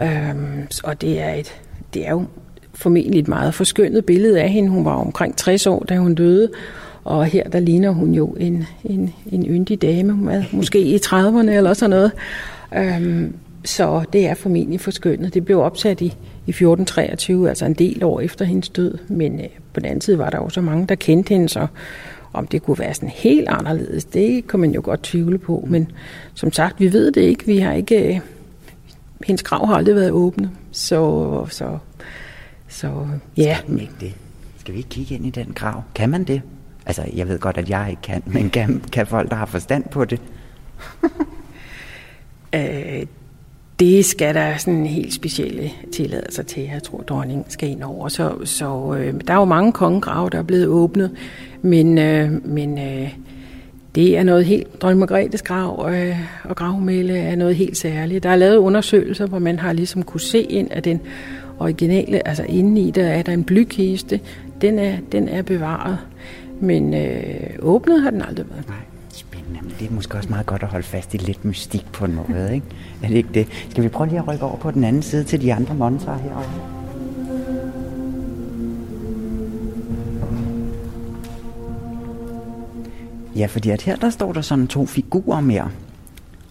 [0.05, 1.61] Øhm, og det er, et,
[1.93, 2.25] det er jo
[2.73, 4.69] formentlig et meget forskønnet billede af hende.
[4.69, 6.49] Hun var omkring 60 år, da hun døde,
[7.03, 10.95] og her der ligner hun jo en, en, en yndig dame, hun er måske i
[10.95, 12.11] 30'erne eller sådan noget.
[12.77, 15.33] Øhm, så det er formentlig forskønnet.
[15.33, 16.05] Det blev opsat i,
[16.45, 20.17] i 1423, altså en del år efter hendes død, men øh, på den anden side
[20.17, 21.67] var der jo så mange, der kendte hende, så
[22.35, 25.65] om det kunne være sådan helt anderledes, det kan man jo godt tvivle på.
[25.67, 25.91] Men
[26.33, 27.45] som sagt, vi ved det ikke.
[27.45, 28.15] Vi har ikke...
[28.15, 28.19] Øh,
[29.25, 31.77] hendes grav har aldrig været åbnet, så, så,
[32.67, 33.07] så
[33.37, 33.57] ja.
[33.57, 34.13] Skal, ikke det?
[34.57, 35.83] Skal vi ikke kigge ind i den grav?
[35.95, 36.41] Kan man det?
[36.85, 39.83] Altså, jeg ved godt, at jeg ikke kan, men kan, kan folk, der har forstand
[39.83, 40.21] på det?
[42.55, 43.05] øh,
[43.79, 46.63] det skal der sådan helt specielle tilladelser til.
[46.63, 48.07] Jeg tror, dronningen skal ind over.
[48.07, 51.11] Så, så øh, der er jo mange kongegrave, der er blevet åbnet,
[51.61, 53.13] men, øh, men øh,
[53.95, 54.81] det er noget helt...
[54.81, 58.23] Dronning Margrethes grav øh, og gravmæle er noget helt særligt.
[58.23, 61.01] Der er lavet undersøgelser, hvor man har ligesom kunne se ind af den
[61.59, 64.19] originale, altså indeni der er der en blykiste.
[64.61, 65.97] Den er, den er bevaret,
[66.59, 68.74] men øh, åbnet har den aldrig været.
[69.55, 72.15] Jamen, det er måske også meget godt at holde fast i lidt mystik på en
[72.15, 72.67] måde, ikke?
[73.03, 73.47] Er det ikke det?
[73.69, 76.17] Skal vi prøve lige at rykke over på den anden side til de andre monstrer
[76.17, 76.85] herovre?
[83.35, 85.71] Ja, fordi at her der står der sådan to figurer mere.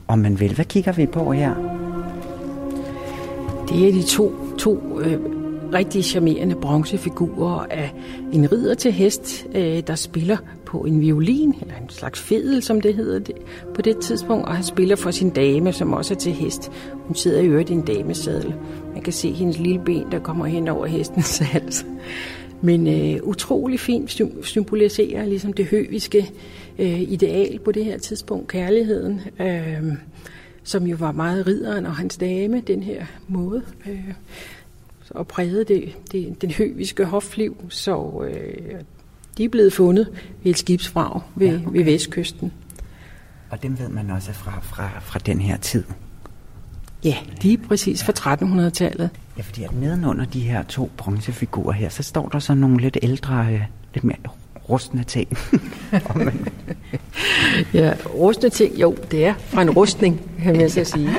[0.09, 1.55] Om man vil, hvad kigger vi på her?
[3.68, 5.20] Det er de to, to øh,
[5.72, 7.95] rigtig charmerende bronzefigurer af
[8.32, 10.36] en ridder til hest, øh, der spiller
[10.75, 13.35] på en violin, eller en slags fedel, som det hedder det,
[13.75, 16.72] på det tidspunkt, og han spiller for sin dame, som også er til hest.
[16.93, 18.55] Hun sidder i øvrigt i en damesadel.
[18.93, 21.87] Man kan se hendes lille ben, der kommer hen over hestens hals.
[22.61, 26.31] Men øh, utrolig fint symboliserer ligesom det høviske
[26.79, 29.93] øh, ideal på det her tidspunkt, kærligheden, øh,
[30.62, 33.62] som jo var meget ridderen og hans dame, den her måde.
[33.87, 34.14] Øh,
[35.11, 38.81] og prægede det, det, den høviske hofliv, så øh,
[39.39, 40.09] de er blevet fundet
[40.43, 41.78] ved et skibsfrag ved, ja, okay.
[41.78, 42.53] ved vestkysten.
[43.51, 45.85] Og dem ved man også fra, fra, fra den her tid?
[47.05, 49.11] Ja, de er præcis fra 1300-tallet.
[49.37, 52.99] Ja, fordi at nedenunder de her to bronzefigurer her, så står der så nogle lidt
[53.03, 53.61] ældre, øh,
[53.95, 54.16] lidt mere
[54.70, 55.28] rustne ting.
[57.74, 61.11] ja, rustne ting, jo, det er fra en rustning, kan man så sige.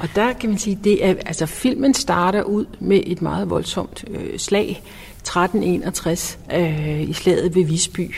[0.00, 4.04] Og der kan man sige, det er, altså filmen starter ud med et meget voldsomt
[4.10, 4.82] øh, slag,
[5.20, 8.14] 1361 øh, i slaget ved Visby,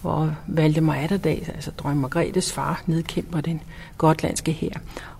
[0.00, 3.60] hvor Valdemar Atterdag, altså dronning Margrethes far, nedkæmper den
[3.98, 4.70] gotlandske her.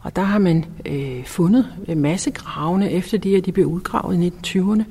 [0.00, 4.22] Og der har man øh, fundet en masse gravene efter de, at de blev udgravet
[4.22, 4.82] i 1920'erne.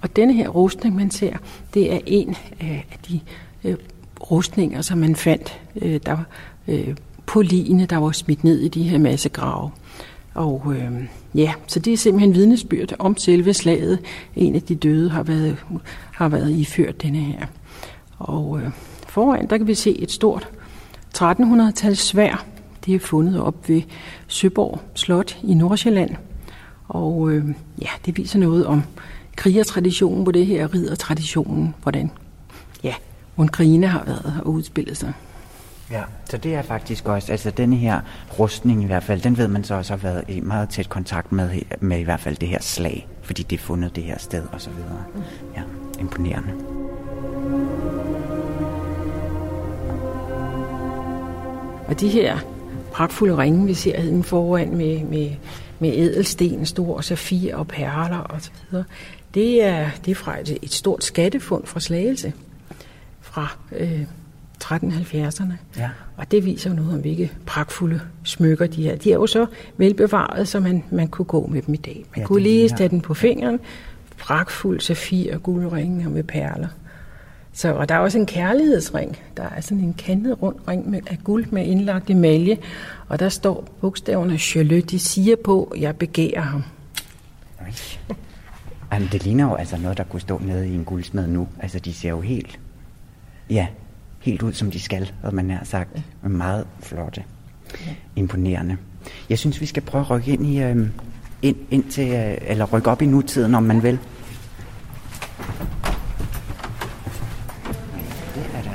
[0.00, 1.36] Og denne her rustning, man ser,
[1.74, 3.20] det er en af de
[3.64, 3.76] øh,
[4.30, 6.18] rustninger, som man fandt øh, der,
[6.68, 9.70] øh, på ligene, der var smidt ned i de her masse grave.
[10.34, 10.92] Og øh,
[11.34, 13.98] ja, så det er simpelthen vidnesbyrd om selve slaget.
[14.36, 15.64] En af de døde har været,
[16.12, 17.46] har været iført denne her.
[18.18, 18.70] Og øh,
[19.08, 20.48] foran, der kan vi se et stort
[21.16, 22.44] 1300-tals svær.
[22.86, 23.82] Det er fundet op ved
[24.26, 26.10] Søborg Slot i Nordsjælland.
[26.88, 27.44] Og øh,
[27.82, 28.82] ja, det viser noget om
[29.36, 32.10] krigertraditionen på det her, riddertraditionen, hvordan
[32.82, 32.94] ja,
[33.34, 35.12] hvordan krigene har været og udspillet sig.
[35.90, 38.00] Ja, så det er faktisk også, altså den her
[38.38, 41.32] rustning i hvert fald, den ved man så også har været i meget tæt kontakt
[41.32, 44.42] med, med i hvert fald det her slag, fordi det er fundet det her sted
[44.52, 45.04] og så videre.
[45.56, 45.62] Ja,
[46.00, 46.52] imponerende.
[51.88, 52.38] Og de her
[52.92, 55.30] pragtfulde ringe, vi ser heden foran med, med,
[55.78, 58.84] med ædelsten, stor safir og perler og så videre,
[59.34, 62.32] det er, det er fra et, et stort skattefund fra Slagelse
[63.20, 64.02] fra øh,
[64.64, 65.52] 1370'erne.
[65.78, 65.90] Ja.
[66.16, 68.96] Og det viser jo noget om, hvilke pragtfulde smykker de er.
[68.96, 69.46] De er jo så
[69.76, 72.04] velbevaret, så man, man kunne gå med dem i dag.
[72.10, 73.60] Man ja, kunne lige tage den på fingeren.
[74.18, 76.68] Pragtfuld safir, guldringe og med perler.
[77.52, 79.18] Så, og der er også en kærlighedsring.
[79.36, 82.58] Der er sådan en kantet rund ring med, af guld med indlagt emalje.
[83.08, 86.62] Og der står bogstaverne Chaleux, de siger på, jeg begærer ham.
[88.92, 91.48] Jamen, det ligner jo altså noget, der kunne stå nede i en guldsmed nu.
[91.60, 92.60] Altså, de ser jo helt,
[93.50, 93.66] ja,
[94.24, 95.96] helt ud, som de skal, og man har sagt.
[96.22, 97.22] Meget flotte.
[98.16, 98.76] Imponerende.
[99.30, 100.76] Jeg synes, vi skal prøve at rykke ind i, øh,
[101.42, 103.98] ind, ind til, øh, eller rykke op i nutiden, om man vil.
[108.34, 108.70] Det er da,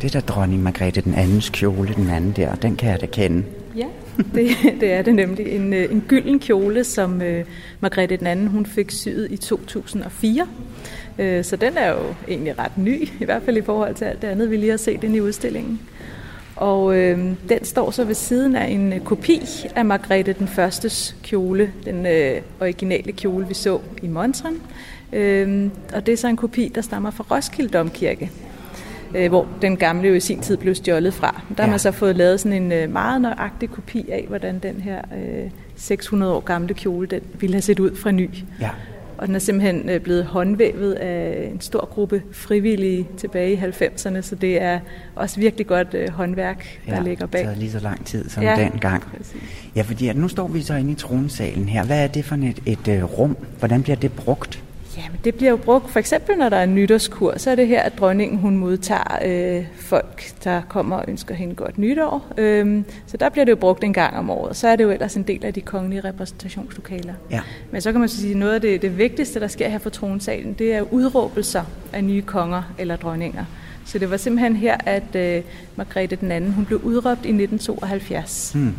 [0.00, 2.54] det er da dronning Margrethe den andens kjole, den anden der.
[2.54, 3.44] Den kan jeg da kende.
[3.76, 3.86] Ja,
[4.34, 4.50] det,
[4.80, 5.46] det er det nemlig.
[5.46, 7.44] En, øh, en gylden kjole, som øh,
[7.80, 10.46] Margrethe den anden hun fik syet i 2004.
[11.18, 14.22] Øh, så den er jo egentlig ret ny, i hvert fald i forhold til alt
[14.22, 15.80] det andet, vi lige har set ind i udstillingen.
[16.56, 17.18] Og øh,
[17.48, 19.40] den står så ved siden af en øh, kopi
[19.76, 24.62] af Margrethe den Førstes kjole, den øh, originale kjole, vi så i Montren.
[25.12, 28.30] Øh, og det er så en kopi, der stammer fra Roskilde Domkirke,
[29.14, 31.42] øh, hvor den gamle jo i sin tid blev stjålet fra.
[31.48, 31.62] Der ja.
[31.62, 34.98] har man så fået lavet sådan en øh, meget nøjagtig kopi af, hvordan den her
[35.16, 38.30] øh, 600 år gamle kjole, den ville have set ud fra ny.
[38.60, 38.70] Ja.
[39.18, 44.20] Og den er simpelthen øh, blevet håndvævet af en stor gruppe frivillige tilbage i 90'erne,
[44.20, 44.80] så det er
[45.14, 47.40] også virkelig godt øh, håndværk, der ja, ligger bag.
[47.40, 49.04] det har lige så lang tid som Ja, dengang.
[49.76, 51.84] Ja, fordi at nu står vi så inde i tronsalen her.
[51.84, 53.36] Hvad er det for et, et øh, rum?
[53.58, 54.62] Hvordan bliver det brugt?
[54.96, 57.68] Jamen, det bliver jo brugt, for eksempel når der er en nytårskur, så er det
[57.68, 62.32] her, at dronningen hun modtager øh, folk, der kommer og ønsker hende godt nytår.
[62.38, 64.56] Øhm, så der bliver det jo brugt en gang om året.
[64.56, 67.14] Så er det jo ellers en del af de kongelige repræsentationslokaler.
[67.30, 67.40] Ja.
[67.70, 69.78] Men så kan man så sige, at noget af det, det vigtigste, der sker her
[69.78, 73.44] på tronsalen, det er udråbelser af nye konger eller dronninger.
[73.86, 75.42] Så det var simpelthen her, at øh,
[75.76, 78.52] Margrethe den anden, hun blev udråbt i 1972.
[78.54, 78.74] Hmm.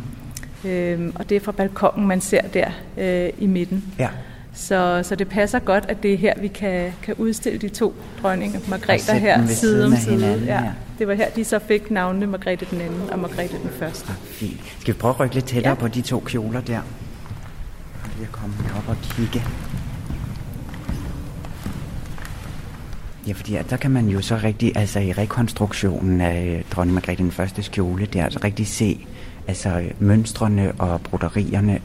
[0.64, 3.84] Øhm, og det er fra balkongen, man ser der øh, i midten.
[3.98, 4.08] Ja.
[4.56, 7.94] Så, så det passer godt, at det er her, vi kan, kan udstille de to
[8.22, 10.14] dronninger, Margrethe her, side om side.
[10.14, 10.62] hinanden, ja.
[10.64, 10.72] ja.
[10.98, 14.12] Det var her, de så fik navnene Margrethe den anden og Margrethe den første.
[14.24, 14.60] Fint.
[14.80, 15.80] Skal vi prøve at rykke lidt tættere ja.
[15.80, 16.78] på de to kjoler der?
[18.04, 19.42] Og lige at komme op og kigge.
[23.26, 27.32] Ja, fordi der kan man jo så rigtig, altså i rekonstruktionen af dronning Margrethe den
[27.32, 29.06] første kjole, der altså rigtig se
[29.48, 31.78] altså mønstrene og broderierne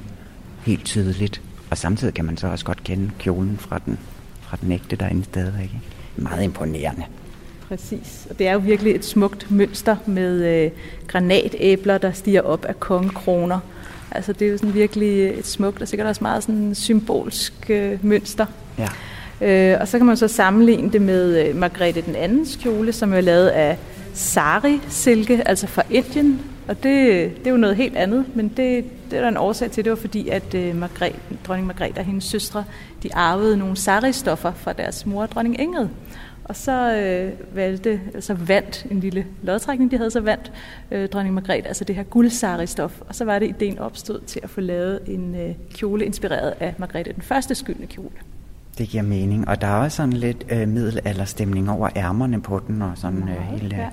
[0.66, 1.42] helt tydeligt.
[1.72, 4.00] Og samtidig kan man så også godt kende kjolen fra den,
[4.42, 5.64] fra den ægte derinde stadigvæk.
[5.64, 5.80] ikke?
[6.16, 7.04] Meget imponerende.
[7.68, 8.28] Præcis.
[8.30, 10.72] Og det er jo virkelig et smukt mønster med øh,
[11.08, 13.60] granatæbler, der stiger op af kongekroner.
[14.12, 18.06] Altså det er jo sådan virkelig et smukt og sikkert også meget sådan symbolsk øh,
[18.06, 18.46] mønster.
[18.78, 18.88] Ja.
[19.74, 23.14] Øh, og så kan man så sammenligne det med øh, Margrethe den andens kjole, som
[23.14, 23.78] er lavet af
[24.14, 26.42] sari-silke, altså fra Indien.
[26.72, 29.72] Og det, det er jo noget helt andet, men det, det er der en årsag
[29.72, 29.84] til.
[29.84, 32.64] Det var fordi, at øh, Margrethe, dronning Margrethe og hendes søstre,
[33.04, 35.88] de arvede nogle sari-stoffer fra deres mor, dronning Ingrid.
[36.44, 40.52] Og så øh, valgte, altså vandt en lille lodtrækning, de havde, så vandt
[40.92, 42.92] øh, dronning Margrethe, altså det her guldsari-stof.
[43.08, 46.74] Og så var det, ideen opstod til at få lavet en øh, kjole inspireret af
[46.78, 48.16] Margrethe den første skyldne kjole.
[48.78, 49.48] Det giver mening.
[49.48, 53.42] Og der er også sådan lidt øh, middelalderstemning over ærmerne på den, og sådan øh,
[53.42, 53.76] hele...
[53.76, 53.90] ja.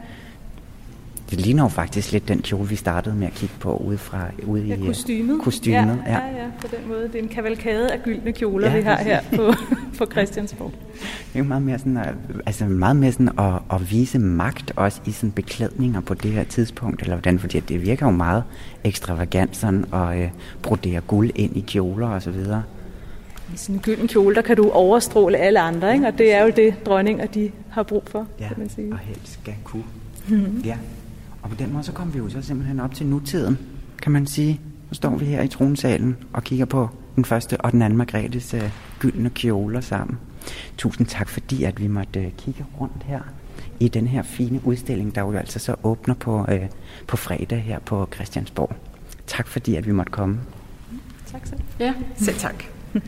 [1.31, 4.25] Det ligner jo faktisk lidt den kjole, vi startede med at kigge på ude, fra,
[4.47, 4.81] ude Ja, i...
[4.81, 5.41] øh, kostymet.
[5.43, 6.13] Kostymet, ja.
[6.13, 7.03] Ja, ja, på den måde.
[7.03, 9.53] Det er en kavalkade af gyldne kjoler, Ja, vi har her på,
[9.99, 10.73] på Christiansborg.
[10.93, 12.15] Det er jo meget mere sådan, at,
[12.47, 16.45] altså meget mere sådan at, at vise magt også i sådan beklædninger på det her
[16.45, 18.43] tidspunkt, eller hvordan, fordi det virker jo meget
[18.85, 20.29] ekstravagant sådan at øh,
[20.63, 22.63] brodere guld ind i kjoler og så videre.
[23.55, 26.07] I sådan en gylden kjole, der kan du overstråle alle andre, ikke?
[26.07, 28.93] og det er jo det, dronninger de har brug for, Ja, kan man sige.
[28.93, 29.83] og helst skal kunne.
[30.29, 30.63] Mhm.
[30.65, 30.77] Ja,
[31.43, 33.59] og på den måde så kommer vi jo så simpelthen op til nutiden,
[34.03, 34.61] kan man sige.
[34.91, 38.55] Nu står vi her i tronsalen og kigger på den første og den anden Margrethes
[38.55, 40.19] øh, gyldne kjoler sammen.
[40.79, 43.21] Tusind tak, fordi at vi måtte øh, kigge rundt her
[43.81, 46.67] i den her fine udstilling, der jo altså så åbner på, øh,
[47.07, 48.77] på fredag her på Christiansborg.
[49.27, 50.41] Tak fordi, at vi måtte komme.
[51.33, 51.61] Tak selv.
[51.81, 52.65] Ja, selv tak.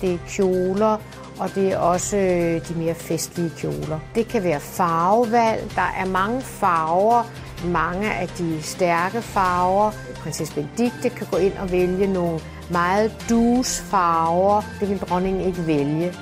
[0.00, 0.98] Det er kjoler,
[1.38, 3.98] og det er også øh, de mere festlige kjoler.
[4.14, 5.72] Det kan være farvevalg.
[5.74, 7.22] Der er mange farver,
[7.64, 9.90] mange af de stærke farver.
[10.14, 12.40] Prinsesse Benedikte kan gå ind og vælge nogle
[12.70, 14.62] meget dus farver.
[14.80, 16.12] Det vil dronningen ikke vælge.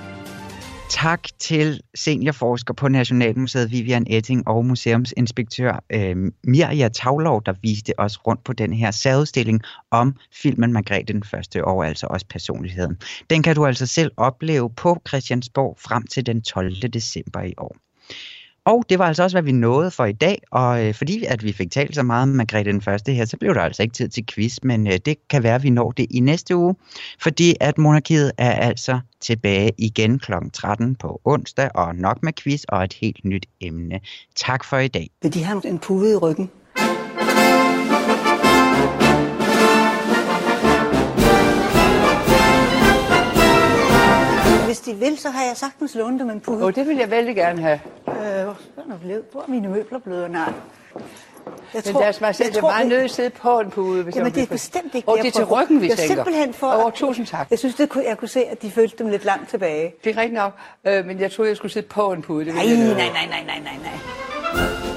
[0.90, 8.26] Tak til seniorforsker på Nationalmuseet Vivian Etting og museumsinspektør øh, Mirja Tavlov, der viste os
[8.26, 9.60] rundt på den her særudstilling
[9.90, 12.96] om filmen Margrethe den første og altså også personligheden.
[13.30, 16.74] Den kan du altså selv opleve på Christiansborg frem til den 12.
[16.74, 17.76] december i år.
[18.66, 21.44] Og det var altså også, hvad vi nåede for i dag, og øh, fordi at
[21.44, 23.92] vi fik talt så meget om Margrethe den første her, så blev der altså ikke
[23.92, 26.74] tid til quiz, men øh, det kan være, at vi når det i næste uge,
[27.22, 30.32] fordi at monarkiet er altså tilbage igen kl.
[30.52, 34.00] 13 på onsdag, og nok med quiz og et helt nyt emne.
[34.36, 35.10] Tak for i dag.
[35.22, 36.50] Vil de have en pude i ryggen?
[44.80, 46.64] De vil, så har jeg sagtens lånt dem en pude.
[46.64, 47.80] Åh, det vil jeg vældig gerne have.
[48.08, 49.22] Øh, hvor er blevet?
[49.32, 50.30] Hvor er mine møbler blevet?
[50.30, 50.52] Nej.
[51.74, 54.02] Jeg Men deres majestæt, det er meget nødt til at sidde på en pude.
[54.02, 56.14] Hvis Jamen, jeg det er bestemt ikke jeg det er til ryggen, vi er tænker.
[56.14, 56.84] simpelthen for...
[56.86, 57.46] Åh, tusind tak.
[57.50, 59.94] Jeg synes, det kunne, jeg kunne se, at de følte dem lidt langt tilbage.
[60.04, 60.52] Det er rigtigt nok,
[60.84, 62.44] øh, men jeg troede, jeg skulle sidde på en pude.
[62.44, 63.76] Det Nej, jeg nej, nej, nej, nej, nej,
[64.54, 64.93] nej.